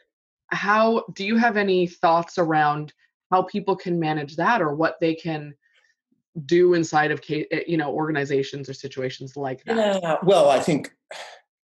how 0.49 1.05
do 1.15 1.25
you 1.25 1.37
have 1.37 1.57
any 1.57 1.87
thoughts 1.87 2.39
around 2.39 2.93
how 3.31 3.43
people 3.43 3.77
can 3.77 4.01
manage 4.01 4.37
that 4.37 4.63
or 4.63 4.75
what 4.75 4.97
they 5.01 5.15
can 5.15 5.55
do 6.47 6.75
inside 6.75 7.11
of 7.11 7.21
eh, 7.29 7.45
you 7.67 7.77
know 7.77 7.93
organizations 7.93 8.69
or 8.69 8.75
situations 8.75 9.37
like 9.37 9.65
that. 9.65 10.03
Yeah 10.03 10.17
well 10.23 10.51
i 10.51 10.61
think 10.61 10.91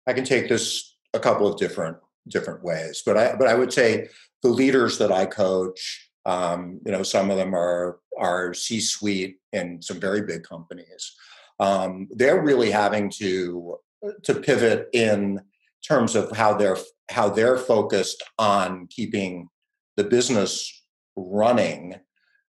i 0.06 0.12
can 0.12 0.24
take 0.24 0.48
this 0.48 0.96
a 1.14 1.18
couple 1.18 1.46
of 1.46 1.58
different 1.58 1.96
different 2.28 2.62
ways 2.62 3.02
but 3.04 3.16
i 3.16 3.34
but 3.36 3.48
i 3.48 3.54
would 3.54 3.72
say 3.72 4.08
the 4.42 4.48
leaders 4.48 4.98
that 4.98 5.10
i 5.10 5.24
coach 5.24 6.10
um, 6.26 6.80
you 6.84 6.92
know 6.92 7.02
some 7.02 7.30
of 7.30 7.38
them 7.38 7.54
are 7.54 8.00
are 8.18 8.52
c 8.52 8.80
suite 8.80 9.38
in 9.52 9.80
some 9.80 9.98
very 9.98 10.22
big 10.22 10.42
companies. 10.42 11.14
Um, 11.60 12.08
they're 12.10 12.42
really 12.42 12.70
having 12.70 13.10
to 13.18 13.78
to 14.22 14.34
pivot 14.34 14.88
in 14.92 15.40
terms 15.86 16.14
of 16.14 16.30
how 16.36 16.54
they're 16.54 16.76
how 17.10 17.28
they're 17.28 17.56
focused 17.56 18.22
on 18.38 18.86
keeping 18.88 19.48
the 19.96 20.04
business 20.04 20.84
running 21.16 21.96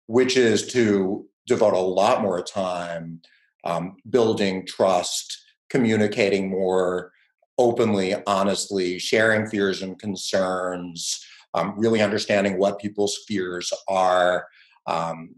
which 0.08 0.38
is 0.38 0.68
to 0.68 1.26
devote 1.48 1.74
a 1.74 1.80
lot 1.80 2.22
more 2.22 2.42
time 2.44 3.22
um, 3.64 3.98
building 4.10 4.66
trust, 4.66 5.44
communicating 5.70 6.50
more 6.50 7.12
openly, 7.58 8.16
honestly, 8.28 9.00
sharing 9.00 9.48
fears 9.48 9.82
and 9.82 9.98
concerns, 10.00 11.26
um, 11.54 11.74
really 11.78 12.02
understanding 12.02 12.58
what 12.58 12.80
people's 12.80 13.18
fears 13.28 13.74
are, 13.88 14.48
um, 14.86 15.30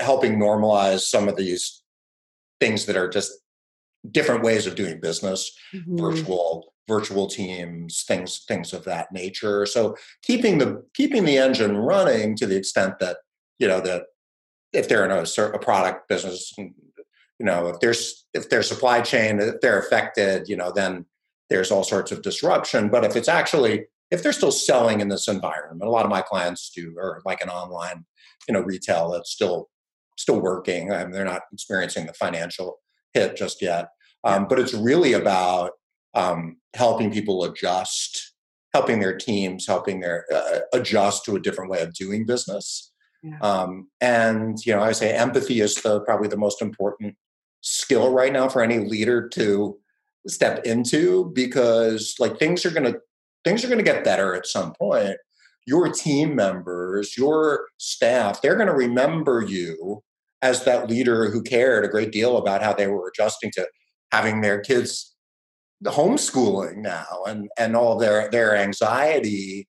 helping 0.00 0.38
normalize 0.38 1.00
some 1.00 1.28
of 1.28 1.36
these 1.36 1.82
things 2.60 2.84
that 2.86 2.96
are 2.96 3.08
just 3.08 3.32
different 4.10 4.42
ways 4.42 4.66
of 4.66 4.74
doing 4.74 5.00
business, 5.00 5.52
mm-hmm. 5.74 5.98
virtual 5.98 6.72
virtual 6.88 7.28
teams, 7.28 8.02
things 8.06 8.44
things 8.48 8.72
of 8.72 8.84
that 8.84 9.12
nature. 9.12 9.64
So 9.66 9.96
keeping 10.22 10.58
the 10.58 10.84
keeping 10.94 11.24
the 11.24 11.38
engine 11.38 11.76
running 11.76 12.36
to 12.36 12.46
the 12.46 12.56
extent 12.56 12.98
that 12.98 13.18
you 13.58 13.68
know 13.68 13.80
that 13.80 14.02
if 14.72 14.88
they're 14.88 15.04
in 15.04 15.10
a, 15.10 15.24
a 15.54 15.58
product 15.58 16.08
business, 16.08 16.52
you 16.58 16.72
know, 17.40 17.68
if 17.68 17.80
there's 17.80 18.26
if 18.34 18.48
their 18.50 18.62
supply 18.62 19.00
chain 19.00 19.40
if 19.40 19.60
they're 19.60 19.78
affected, 19.78 20.48
you 20.48 20.56
know, 20.56 20.72
then 20.72 21.06
there's 21.50 21.70
all 21.70 21.84
sorts 21.84 22.12
of 22.12 22.22
disruption. 22.22 22.88
But 22.88 23.04
if 23.04 23.16
it's 23.16 23.28
actually 23.28 23.86
if 24.10 24.22
they're 24.22 24.32
still 24.32 24.52
selling 24.52 25.00
in 25.00 25.08
this 25.08 25.28
environment, 25.28 25.82
a 25.82 25.90
lot 25.90 26.04
of 26.04 26.10
my 26.10 26.20
clients 26.20 26.70
do, 26.74 26.94
or 26.98 27.22
like 27.24 27.42
an 27.42 27.48
online, 27.48 28.04
you 28.46 28.54
know, 28.54 28.60
retail 28.60 29.10
that's 29.10 29.30
still 29.30 29.68
still 30.18 30.40
working. 30.40 30.92
I 30.92 31.04
mean, 31.04 31.12
they're 31.12 31.24
not 31.24 31.42
experiencing 31.52 32.06
the 32.06 32.12
financial 32.14 32.78
hit 33.14 33.36
just 33.36 33.62
yet. 33.62 33.88
Um, 34.24 34.46
but 34.48 34.58
it's 34.58 34.74
really 34.74 35.14
about 35.14 35.72
um, 36.14 36.58
helping 36.74 37.10
people 37.10 37.44
adjust 37.44 38.32
helping 38.72 39.00
their 39.00 39.16
teams, 39.16 39.66
helping 39.66 40.00
their 40.00 40.24
uh, 40.34 40.60
adjust 40.72 41.24
to 41.24 41.36
a 41.36 41.40
different 41.40 41.70
way 41.70 41.82
of 41.82 41.94
doing 41.94 42.24
business. 42.24 42.91
Yeah. 43.22 43.38
Um, 43.40 43.88
and 44.00 44.58
you 44.66 44.74
know, 44.74 44.82
I 44.82 44.92
say 44.92 45.14
empathy 45.14 45.60
is 45.60 45.76
the 45.76 46.00
probably 46.00 46.28
the 46.28 46.36
most 46.36 46.60
important 46.60 47.16
skill 47.60 48.12
right 48.12 48.32
now 48.32 48.48
for 48.48 48.62
any 48.62 48.78
leader 48.80 49.28
to 49.30 49.78
step 50.26 50.64
into 50.64 51.30
because 51.34 52.16
like 52.18 52.38
things 52.38 52.64
are 52.66 52.70
gonna 52.70 52.94
things 53.44 53.64
are 53.64 53.68
gonna 53.68 53.82
get 53.82 54.04
better 54.04 54.34
at 54.34 54.46
some 54.46 54.72
point. 54.74 55.16
Your 55.66 55.88
team 55.92 56.34
members, 56.34 57.16
your 57.16 57.66
staff, 57.78 58.42
they're 58.42 58.56
gonna 58.56 58.74
remember 58.74 59.42
you 59.42 60.02
as 60.42 60.64
that 60.64 60.90
leader 60.90 61.30
who 61.30 61.42
cared 61.42 61.84
a 61.84 61.88
great 61.88 62.10
deal 62.10 62.36
about 62.36 62.62
how 62.62 62.72
they 62.72 62.88
were 62.88 63.08
adjusting 63.14 63.50
to 63.52 63.66
having 64.10 64.40
their 64.40 64.60
kids 64.60 65.14
homeschooling 65.84 66.76
now 66.78 67.22
and 67.26 67.48
and 67.58 67.74
all 67.76 67.98
their 67.98 68.30
their 68.30 68.56
anxiety 68.56 69.68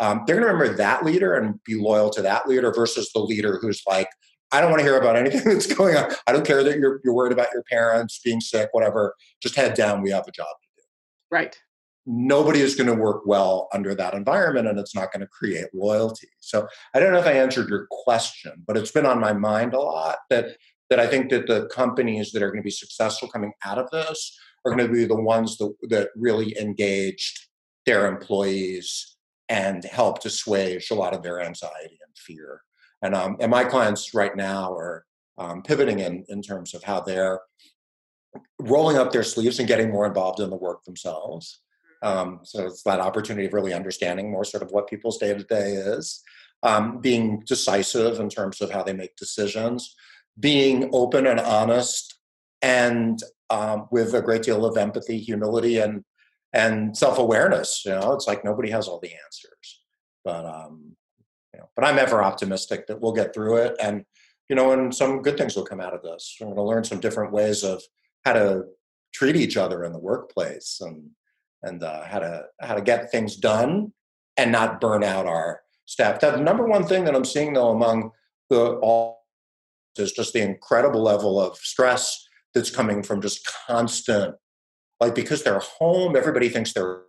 um, 0.00 0.22
they're 0.26 0.36
going 0.36 0.46
to 0.46 0.52
remember 0.52 0.76
that 0.76 1.04
leader 1.04 1.34
and 1.34 1.62
be 1.64 1.74
loyal 1.74 2.10
to 2.10 2.22
that 2.22 2.48
leader 2.48 2.72
versus 2.72 3.10
the 3.12 3.20
leader 3.20 3.58
who's 3.60 3.82
like 3.86 4.08
i 4.52 4.60
don't 4.60 4.70
want 4.70 4.80
to 4.80 4.84
hear 4.84 4.98
about 4.98 5.16
anything 5.16 5.42
that's 5.44 5.72
going 5.72 5.96
on. 5.96 6.12
I 6.26 6.32
don't 6.32 6.46
care 6.46 6.62
that 6.62 6.78
you're, 6.78 7.00
you're 7.04 7.14
worried 7.14 7.32
about 7.32 7.48
your 7.52 7.64
parents 7.64 8.20
being 8.24 8.40
sick 8.40 8.68
whatever. 8.72 9.14
Just 9.42 9.56
head 9.56 9.74
down. 9.74 10.02
We 10.02 10.10
have 10.10 10.26
a 10.28 10.32
job 10.32 10.46
to 10.46 10.68
do. 10.76 10.82
Right. 11.30 11.56
Nobody 12.04 12.60
is 12.60 12.74
going 12.74 12.88
to 12.88 13.00
work 13.00 13.22
well 13.26 13.68
under 13.72 13.94
that 13.94 14.14
environment 14.14 14.66
and 14.66 14.78
it's 14.78 14.94
not 14.94 15.12
going 15.12 15.20
to 15.20 15.28
create 15.28 15.66
loyalty. 15.72 16.28
So 16.40 16.66
i 16.94 17.00
don't 17.00 17.12
know 17.12 17.20
if 17.20 17.26
i 17.26 17.32
answered 17.32 17.68
your 17.68 17.86
question 17.90 18.52
but 18.66 18.76
it's 18.76 18.90
been 18.90 19.06
on 19.06 19.20
my 19.20 19.32
mind 19.32 19.74
a 19.74 19.80
lot 19.80 20.18
that 20.30 20.56
that 20.90 21.00
i 21.00 21.06
think 21.06 21.30
that 21.30 21.46
the 21.46 21.66
companies 21.72 22.32
that 22.32 22.42
are 22.42 22.50
going 22.50 22.62
to 22.62 22.66
be 22.66 22.70
successful 22.70 23.28
coming 23.28 23.52
out 23.64 23.78
of 23.78 23.88
this 23.90 24.38
are 24.64 24.74
going 24.74 24.86
to 24.86 24.92
be 24.92 25.04
the 25.04 25.20
ones 25.20 25.56
that, 25.58 25.72
that 25.88 26.10
really 26.16 26.56
engaged 26.60 27.46
their 27.86 28.06
employees 28.06 29.16
and 29.48 29.84
helped 29.84 30.24
assuage 30.24 30.90
a 30.90 30.94
lot 30.94 31.14
of 31.14 31.22
their 31.22 31.40
anxiety 31.40 31.98
and 32.04 32.16
fear. 32.16 32.62
And, 33.02 33.14
um, 33.14 33.36
and 33.40 33.50
my 33.50 33.64
clients 33.64 34.14
right 34.14 34.36
now 34.36 34.72
are 34.72 35.04
um, 35.38 35.62
pivoting 35.62 35.98
in, 36.00 36.24
in 36.28 36.42
terms 36.42 36.74
of 36.74 36.84
how 36.84 37.00
they're 37.00 37.40
rolling 38.60 38.96
up 38.96 39.12
their 39.12 39.22
sleeves 39.24 39.58
and 39.58 39.68
getting 39.68 39.90
more 39.90 40.06
involved 40.06 40.40
in 40.40 40.50
the 40.50 40.56
work 40.56 40.84
themselves. 40.84 41.60
Um, 42.02 42.40
so 42.42 42.66
it's 42.66 42.82
that 42.82 43.00
opportunity 43.00 43.46
of 43.46 43.52
really 43.52 43.74
understanding 43.74 44.30
more 44.30 44.44
sort 44.44 44.62
of 44.62 44.70
what 44.70 44.88
people's 44.88 45.18
day 45.18 45.34
to 45.34 45.44
day 45.44 45.72
is, 45.74 46.22
um, 46.62 47.00
being 47.00 47.42
decisive 47.46 48.20
in 48.20 48.28
terms 48.28 48.60
of 48.60 48.70
how 48.70 48.82
they 48.82 48.92
make 48.92 49.16
decisions, 49.16 49.94
being 50.38 50.90
open 50.92 51.26
and 51.26 51.40
honest, 51.40 52.18
and 52.60 53.22
um, 53.50 53.86
with 53.90 54.14
a 54.14 54.22
great 54.22 54.42
deal 54.42 54.64
of 54.64 54.76
empathy, 54.76 55.18
humility, 55.18 55.78
and 55.78 56.04
and 56.52 56.96
self 56.96 57.18
awareness. 57.18 57.82
You 57.84 57.92
know, 57.92 58.12
it's 58.12 58.26
like 58.26 58.44
nobody 58.44 58.70
has 58.70 58.88
all 58.88 59.00
the 59.00 59.12
answers, 59.12 59.80
but 60.24 60.44
um, 60.44 60.96
you 61.54 61.60
know, 61.60 61.68
but 61.76 61.84
I'm 61.84 61.98
ever 61.98 62.22
optimistic 62.22 62.86
that 62.86 63.00
we'll 63.00 63.12
get 63.12 63.34
through 63.34 63.56
it, 63.58 63.76
and 63.80 64.04
you 64.48 64.56
know, 64.56 64.72
and 64.72 64.94
some 64.94 65.22
good 65.22 65.38
things 65.38 65.56
will 65.56 65.64
come 65.64 65.80
out 65.80 65.94
of 65.94 66.02
this. 66.02 66.36
We're 66.40 66.46
going 66.46 66.56
to 66.56 66.62
learn 66.62 66.84
some 66.84 67.00
different 67.00 67.32
ways 67.32 67.64
of 67.64 67.82
how 68.24 68.34
to 68.34 68.64
treat 69.12 69.36
each 69.36 69.56
other 69.56 69.84
in 69.84 69.92
the 69.92 69.98
workplace, 69.98 70.78
and 70.80 71.10
and 71.62 71.82
uh, 71.82 72.04
how 72.04 72.18
to 72.18 72.44
how 72.60 72.74
to 72.74 72.82
get 72.82 73.10
things 73.10 73.36
done 73.36 73.92
and 74.36 74.52
not 74.52 74.80
burn 74.80 75.04
out 75.04 75.26
our 75.26 75.60
staff. 75.86 76.20
The 76.20 76.36
number 76.36 76.66
one 76.66 76.86
thing 76.86 77.04
that 77.04 77.14
I'm 77.14 77.24
seeing 77.24 77.52
though 77.52 77.70
among 77.70 78.10
the 78.48 78.74
all 78.76 79.22
is 79.98 80.12
just 80.12 80.32
the 80.32 80.42
incredible 80.42 81.02
level 81.02 81.40
of 81.40 81.56
stress 81.58 82.26
that's 82.54 82.70
coming 82.70 83.02
from 83.02 83.20
just 83.20 83.48
constant, 83.66 84.34
like 85.02 85.16
because 85.16 85.42
they're 85.42 85.58
home, 85.58 86.14
everybody 86.14 86.48
thinks 86.48 86.72
they're 86.72 87.02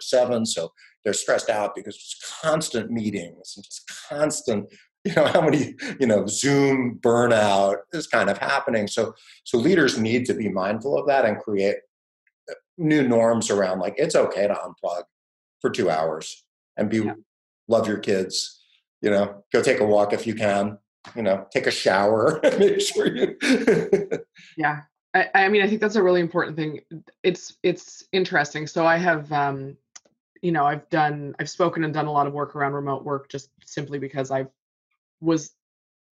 seven, 0.00 0.46
so 0.46 0.72
they're 1.04 1.12
stressed 1.12 1.50
out 1.50 1.74
because 1.74 1.96
it's 1.96 2.40
constant 2.40 2.88
meetings 2.90 3.54
and 3.56 3.64
just 3.64 3.90
constant 4.08 4.72
you 5.04 5.14
know 5.14 5.26
how 5.26 5.40
many 5.40 5.74
you 6.00 6.06
know 6.06 6.24
zoom 6.26 6.98
burnout 7.02 7.76
is 7.92 8.06
kind 8.06 8.30
of 8.30 8.38
happening 8.38 8.88
so 8.88 9.12
so 9.44 9.58
leaders 9.58 9.98
need 9.98 10.24
to 10.24 10.32
be 10.32 10.48
mindful 10.48 10.98
of 10.98 11.06
that 11.06 11.26
and 11.26 11.38
create 11.40 11.76
uh, 12.50 12.54
new 12.78 13.06
norms 13.06 13.50
around 13.50 13.80
like 13.80 13.94
it's 13.98 14.16
okay 14.16 14.46
to 14.46 14.54
unplug 14.54 15.02
for 15.60 15.68
two 15.68 15.90
hours 15.90 16.46
and 16.78 16.88
be 16.88 17.00
yeah. 17.00 17.12
love 17.68 17.86
your 17.86 17.98
kids 17.98 18.64
you 19.02 19.10
know 19.10 19.44
go 19.52 19.62
take 19.62 19.80
a 19.80 19.86
walk 19.86 20.14
if 20.14 20.26
you 20.26 20.34
can 20.34 20.78
you 21.14 21.22
know, 21.22 21.46
take 21.52 21.66
a 21.66 21.70
shower, 21.70 22.40
make 22.58 22.80
sure 22.80 23.06
you. 23.06 23.36
yeah, 24.56 24.82
I, 25.14 25.30
I, 25.34 25.48
mean, 25.48 25.62
I 25.62 25.68
think 25.68 25.80
that's 25.80 25.96
a 25.96 26.02
really 26.02 26.20
important 26.20 26.56
thing. 26.56 26.80
It's 27.22 27.56
it's 27.62 28.04
interesting. 28.12 28.66
So 28.66 28.84
I 28.84 28.96
have, 28.96 29.32
um, 29.32 29.76
you 30.42 30.52
know, 30.52 30.64
I've 30.64 30.88
done, 30.90 31.34
I've 31.38 31.48
spoken 31.48 31.84
and 31.84 31.94
done 31.94 32.06
a 32.06 32.12
lot 32.12 32.26
of 32.26 32.32
work 32.32 32.56
around 32.56 32.72
remote 32.72 33.04
work, 33.04 33.28
just 33.28 33.50
simply 33.64 33.98
because 33.98 34.30
I 34.30 34.46
was 35.20 35.52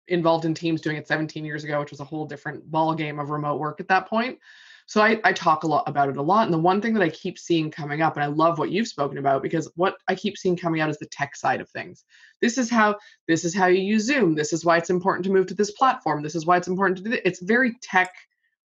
involved 0.09 0.45
in 0.45 0.55
teams 0.55 0.81
doing 0.81 0.97
it 0.97 1.07
17 1.07 1.45
years 1.45 1.65
ago, 1.65 1.81
which 1.81 1.91
was 1.91 2.01
a 2.01 2.05
whole 2.05 2.27
different 2.27 2.69
ball 2.71 2.95
game 2.95 3.19
of 3.19 3.31
remote 3.31 3.61
work 3.61 3.81
at 3.81 3.89
that 3.89 4.09
point. 4.09 4.39
So 4.87 5.03
I, 5.03 5.21
I 5.23 5.35
talk 5.35 5.65
a 5.65 5.67
lot 5.67 5.85
about 5.87 6.09
it 6.09 6.17
a 6.17 6.23
lot. 6.23 6.47
And 6.47 6.53
the 6.53 6.59
one 6.59 6.81
thing 6.81 6.95
that 6.95 7.03
I 7.03 7.11
keep 7.11 7.39
seeing 7.39 7.71
coming 7.71 8.01
up, 8.01 8.17
and 8.17 8.25
I 8.25 8.29
love 8.29 8.59
what 8.59 8.71
you've 8.71 8.89
spoken 8.89 9.19
about 9.19 9.43
because 9.43 9.71
what 9.77 9.97
I 10.09 10.15
keep 10.15 10.39
seeing 10.39 10.57
coming 10.57 10.81
out 10.81 10.89
is 10.89 10.97
the 10.97 11.07
tech 11.07 11.37
side 11.37 11.61
of 11.61 11.69
things. 11.69 12.05
This 12.41 12.57
is 12.57 12.71
how 12.71 12.97
this 13.29 13.45
is 13.45 13.55
how 13.55 13.67
you 13.67 13.83
use 13.83 14.05
Zoom. 14.05 14.35
This 14.35 14.55
is 14.55 14.65
why 14.65 14.79
it's 14.79 14.89
important 14.89 15.27
to 15.27 15.31
move 15.31 15.47
to 15.49 15.55
this 15.55 15.73
platform. 15.73 16.23
This 16.23 16.35
is 16.35 16.47
why 16.47 16.57
it's 16.57 16.69
important 16.69 16.97
to 16.99 17.05
do 17.05 17.13
it. 17.13 17.23
It's 17.27 17.43
very 17.43 17.75
tech 17.83 18.11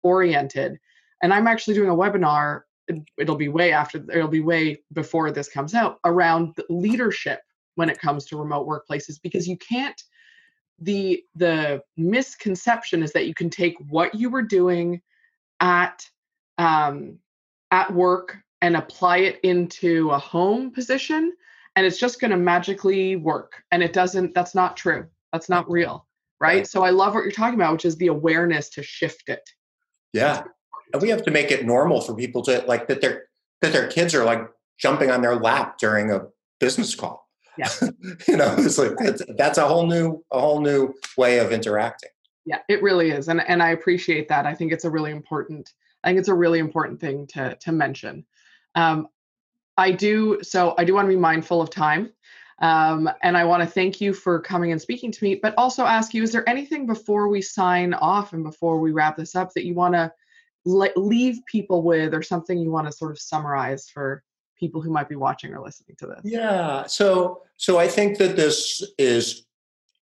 oriented. 0.03 0.79
And 1.23 1.33
I'm 1.33 1.47
actually 1.47 1.75
doing 1.75 1.91
a 1.91 1.95
webinar. 1.95 2.63
It'll 3.19 3.37
be 3.37 3.49
way 3.49 3.73
after, 3.73 4.05
it'll 4.13 4.29
be 4.29 4.41
way 4.41 4.81
before 4.93 5.31
this 5.31 5.49
comes 5.49 5.75
out 5.75 5.99
around 6.05 6.55
leadership 6.69 7.41
when 7.75 7.89
it 7.89 8.01
comes 8.01 8.27
to 8.27 8.37
remote 8.37 8.67
workplaces 8.67 9.21
because 9.23 9.49
you 9.49 9.57
can't 9.57 10.01
the 10.83 11.23
the 11.37 11.83
misconception 11.97 13.03
is 13.03 13.13
that 13.13 13.27
you 13.27 13.35
can 13.35 13.49
take 13.49 13.77
what 13.89 14.15
you 14.15 14.29
were 14.29 14.43
doing 14.43 15.01
at 15.61 16.05
um, 16.59 17.19
at 17.71 17.93
work 17.93 18.37
and 18.61 18.77
apply 18.77 19.19
it 19.19 19.41
into 19.43 20.11
a 20.11 20.19
home 20.19 20.71
position 20.71 21.33
and 21.77 21.87
it's 21.87 21.99
just 21.99 22.21
going 22.21 22.31
to 22.31 22.37
magically 22.37 23.17
work. 23.17 23.63
And 23.71 23.83
it 23.83 23.93
doesn't 23.93 24.35
that's 24.35 24.55
not 24.55 24.77
true. 24.77 25.07
That's 25.33 25.49
not 25.49 25.71
real 25.71 26.07
right. 26.41 26.67
So 26.67 26.83
i 26.83 26.91
love 26.91 27.15
what 27.15 27.23
you're 27.23 27.33
talking 27.33 27.59
about 27.59 27.73
which 27.73 27.85
is 27.85 27.97
the 27.97 28.09
awareness 28.09 28.69
to 28.71 28.83
shift 28.83 29.29
it 29.29 29.49
yeah. 30.13 30.45
And 30.93 31.01
we 31.01 31.09
have 31.09 31.23
to 31.25 31.31
make 31.31 31.51
it 31.51 31.65
normal 31.65 32.01
for 32.01 32.15
people 32.15 32.43
to 32.43 32.65
like 32.67 32.89
that 32.89 33.01
their 33.01 33.25
that 33.61 33.73
their 33.73 33.89
kids 33.89 34.15
are 34.15 34.25
like 34.25 34.47
jumping 34.79 35.11
on 35.11 35.23
their 35.23 35.37
lap 35.37 35.79
during 35.79 36.11
a 36.11 36.27
business 36.61 36.95
call. 36.95 37.29
Yeah. 37.59 37.69
You 38.29 38.37
know 38.37 38.55
it's 38.59 38.79
like 38.79 38.97
that's, 38.99 39.23
that's 39.37 39.59
a 39.59 39.67
whole 39.67 39.87
new 39.87 40.25
a 40.31 40.41
whole 40.41 40.61
new 40.61 40.95
way 41.17 41.39
of 41.39 41.53
interacting. 41.53 42.11
Yeah 42.45 42.59
it 42.69 42.83
really 42.83 43.11
is 43.11 43.29
and 43.29 43.41
and 43.49 43.63
i 43.63 43.71
appreciate 43.71 44.29
that. 44.29 44.47
I 44.47 44.55
think 44.55 44.73
it's 44.73 44.85
a 44.85 44.91
really 44.91 45.11
important 45.11 45.71
i 46.05 46.09
think 46.09 46.19
it's 46.19 46.29
a 46.29 46.35
really 46.35 46.59
important 46.59 47.01
thing 47.01 47.27
to 47.29 47.57
to 47.57 47.73
mention. 47.73 48.27
Um, 48.75 49.09
i 49.79 49.91
do 49.91 50.39
so 50.43 50.75
i 50.79 50.85
do 50.85 50.95
want 50.95 51.07
to 51.07 51.09
be 51.09 51.17
mindful 51.17 51.63
of 51.63 51.71
time 51.71 52.13
um, 52.63 53.11
and 53.23 53.37
i 53.37 53.45
want 53.45 53.63
to 53.63 53.67
thank 53.67 54.01
you 54.01 54.13
for 54.13 54.41
coming 54.41 54.73
and 54.73 54.81
speaking 54.81 55.13
to 55.13 55.23
me 55.25 55.35
but 55.35 55.55
also 55.57 55.85
ask 55.85 56.15
you 56.15 56.23
is 56.23 56.33
there 56.33 56.49
anything 56.49 56.87
before 56.87 57.29
we 57.29 57.43
sign 57.43 57.93
off 57.95 58.33
and 58.33 58.43
before 58.43 58.79
we 58.81 58.93
wrap 58.93 59.17
this 59.17 59.35
up 59.35 59.53
that 59.55 59.65
you 59.65 59.75
want 59.75 59.95
to 59.95 60.11
le- 60.65 60.89
leave 60.97 61.39
people 61.47 61.83
with 61.83 62.15
or 62.15 62.23
something 62.23 62.59
you 62.59 62.71
want 62.71 62.87
to 62.87 62.93
sort 62.93 63.11
of 63.11 63.19
summarize 63.19 63.89
for 63.89 64.23
people 64.59 64.81
who 64.81 64.91
might 64.91 65.09
be 65.09 65.17
watching 65.17 65.53
or 65.53 65.61
listening 65.61 65.97
to 65.99 66.07
this 66.07 66.21
yeah 66.25 66.87
so 66.87 67.43
so 67.57 67.79
i 67.79 67.87
think 67.87 68.17
that 68.17 68.37
this 68.37 68.83
is 68.99 69.45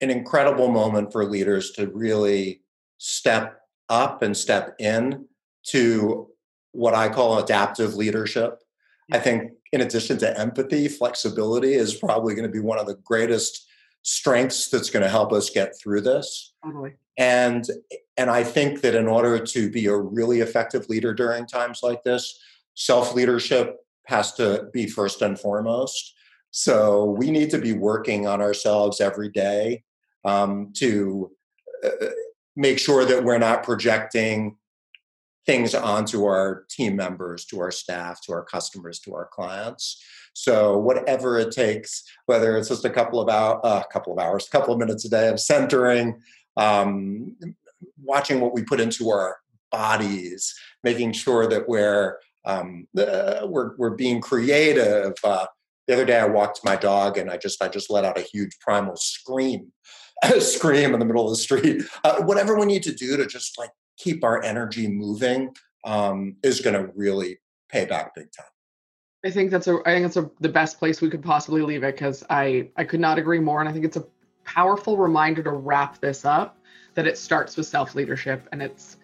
an 0.01 0.11
incredible 0.11 0.69
moment 0.69 1.11
for 1.13 1.25
leaders 1.25 1.73
to 1.73 1.89
really 1.89 2.61
step 2.99 3.61
up 3.89 4.23
and 4.23 4.37
step 4.37 4.75
in 4.79 5.27
to 5.65 6.29
what 6.73 6.95
I 6.95 7.09
call 7.09 7.39
adaptive 7.39 7.95
leadership. 7.95 8.61
I 9.13 9.19
think, 9.19 9.53
in 9.75 9.81
addition 9.81 10.17
to 10.19 10.39
empathy, 10.39 10.87
flexibility 10.87 11.75
is 11.75 11.95
probably 11.95 12.35
going 12.35 12.47
to 12.47 12.53
be 12.53 12.61
one 12.61 12.79
of 12.79 12.87
the 12.87 12.95
greatest 13.03 13.67
strengths 14.03 14.69
that's 14.69 14.89
going 14.89 15.03
to 15.03 15.09
help 15.09 15.33
us 15.33 15.51
get 15.51 15.77
through 15.77 16.01
this. 16.01 16.55
Totally. 16.65 16.93
And 17.19 17.67
and 18.17 18.31
I 18.31 18.45
think 18.45 18.83
that 18.83 18.95
in 18.95 19.09
order 19.09 19.45
to 19.45 19.71
be 19.71 19.87
a 19.87 19.97
really 19.97 20.41
effective 20.41 20.89
leader 20.89 21.13
during 21.13 21.47
times 21.47 21.81
like 21.83 22.05
this, 22.05 22.39
self 22.75 23.15
leadership 23.15 23.79
has 24.07 24.33
to 24.35 24.69
be 24.73 24.87
first 24.87 25.23
and 25.23 25.39
foremost. 25.39 26.15
So 26.53 27.07
we 27.07 27.33
need 27.33 27.51
to 27.51 27.59
be 27.59 27.73
working 27.73 28.29
on 28.29 28.41
ourselves 28.41 29.01
every 29.01 29.31
day 29.31 29.83
um, 30.25 30.73
to 30.75 31.33
uh, 31.85 32.07
make 32.55 32.79
sure 32.79 33.05
that 33.05 33.25
we're 33.25 33.39
not 33.39 33.65
projecting 33.65 34.57
things 35.47 35.75
onto 35.75 36.25
our 36.25 36.65
team 36.71 36.97
members, 36.97 37.45
to 37.47 37.61
our 37.61 37.71
staff, 37.71 38.21
to 38.23 38.33
our 38.33 38.45
customers, 38.45 38.99
to 39.01 39.15
our 39.15 39.29
clients. 39.31 40.03
So 40.33 40.79
whatever 40.79 41.39
it 41.39 41.53
takes, 41.53 42.03
whether 42.27 42.57
it's 42.57 42.69
just 42.69 42.85
a 42.85 42.91
couple 42.91 43.21
of 43.21 43.29
hours, 43.29 43.61
a 43.63 43.67
uh, 43.67 43.83
couple 43.85 44.13
of 44.13 44.19
hours, 44.19 44.47
a 44.47 44.51
couple 44.51 44.73
of 44.73 44.81
minutes 44.81 45.05
a 45.05 45.11
day 45.11 45.29
of 45.29 45.39
centering, 45.39 46.21
um, 46.57 47.37
watching 48.03 48.41
what 48.41 48.55
we 48.55 48.63
put 48.65 48.81
into 48.81 49.11
our 49.11 49.37
bodies, 49.71 50.55
making 50.83 51.13
sure 51.13 51.47
that 51.49 51.69
we're 51.69 52.19
Um, 52.47 52.87
uh, 52.99 53.47
we're 53.49 53.75
we're 53.79 53.97
being 53.97 54.21
creative. 54.21 55.15
Uh, 55.25 55.47
the 55.87 55.95
other 55.95 56.05
day, 56.05 56.19
I 56.19 56.27
walked 56.27 56.61
my 56.63 56.77
dog 56.77 57.17
and 57.17 57.31
I 57.31 57.39
just 57.39 57.63
I 57.63 57.69
just 57.69 57.91
let 57.91 58.05
out 58.05 58.19
a 58.19 58.29
huge 58.33 58.59
primal 58.61 58.97
scream, 58.97 59.73
scream 60.41 60.93
in 60.93 61.01
the 61.01 61.07
middle 61.07 61.25
of 61.25 61.31
the 61.31 61.43
street. 61.43 61.83
Uh, 62.03 62.23
whatever 62.23 62.59
we 62.59 62.67
need 62.67 62.83
to 62.83 62.93
do 62.93 63.17
to 63.17 63.27
just 63.27 63.59
like 63.59 63.71
keep 63.97 64.25
our 64.25 64.43
energy 64.43 64.89
moving 64.89 65.55
um, 65.85 66.37
is 66.43 66.61
going 66.61 66.75
to 66.75 66.93
really 66.95 67.39
pay 67.69 67.85
back 67.85 68.15
big 68.15 68.31
time. 68.33 68.47
I 69.25 69.31
think 69.31 69.51
that's 69.51 69.67
a 69.69 69.79
I 69.87 69.95
think 69.95 70.05
that's 70.05 70.19
a, 70.19 70.31
the 70.41 70.51
best 70.51 70.79
place 70.79 71.01
we 71.01 71.09
could 71.09 71.23
possibly 71.23 71.63
leave 71.63 71.83
it 71.83 71.95
because 71.95 72.25
I 72.29 72.69
I 72.77 72.85
could 72.85 73.01
not 73.01 73.19
agree 73.19 73.41
more 73.41 73.61
and 73.61 73.69
I 73.69 73.73
think 73.73 73.85
it's 73.85 73.97
a 73.97 74.05
powerful 74.45 74.99
reminder 74.99 75.43
to 75.43 75.51
wrap 75.51 75.99
this 76.01 76.27
up 76.27 76.59
that 76.95 77.07
it 77.07 77.17
starts 77.17 77.57
with 77.57 77.67
self 77.67 77.95
leadership 77.95 78.47
and 78.53 78.63
it's 78.63 78.99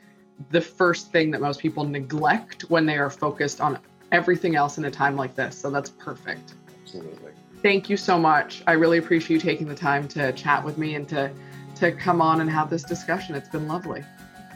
the 0.50 0.60
first 0.60 1.10
thing 1.10 1.30
that 1.30 1.40
most 1.40 1.60
people 1.60 1.84
neglect 1.84 2.62
when 2.70 2.86
they 2.86 2.98
are 2.98 3.10
focused 3.10 3.60
on 3.60 3.78
everything 4.12 4.56
else 4.56 4.78
in 4.78 4.84
a 4.86 4.90
time 4.90 5.16
like 5.16 5.34
this. 5.34 5.56
So 5.56 5.70
that's 5.70 5.90
perfect. 5.90 6.54
Absolutely. 6.82 7.32
Thank 7.62 7.90
you 7.90 7.96
so 7.96 8.18
much. 8.18 8.62
I 8.66 8.72
really 8.72 8.98
appreciate 8.98 9.36
you 9.36 9.40
taking 9.40 9.68
the 9.68 9.74
time 9.74 10.08
to 10.08 10.32
chat 10.32 10.64
with 10.64 10.78
me 10.78 10.94
and 10.94 11.08
to 11.08 11.30
to 11.76 11.92
come 11.92 12.20
on 12.20 12.42
and 12.42 12.50
have 12.50 12.68
this 12.68 12.82
discussion. 12.82 13.34
It's 13.34 13.48
been 13.48 13.66
lovely. 13.66 14.04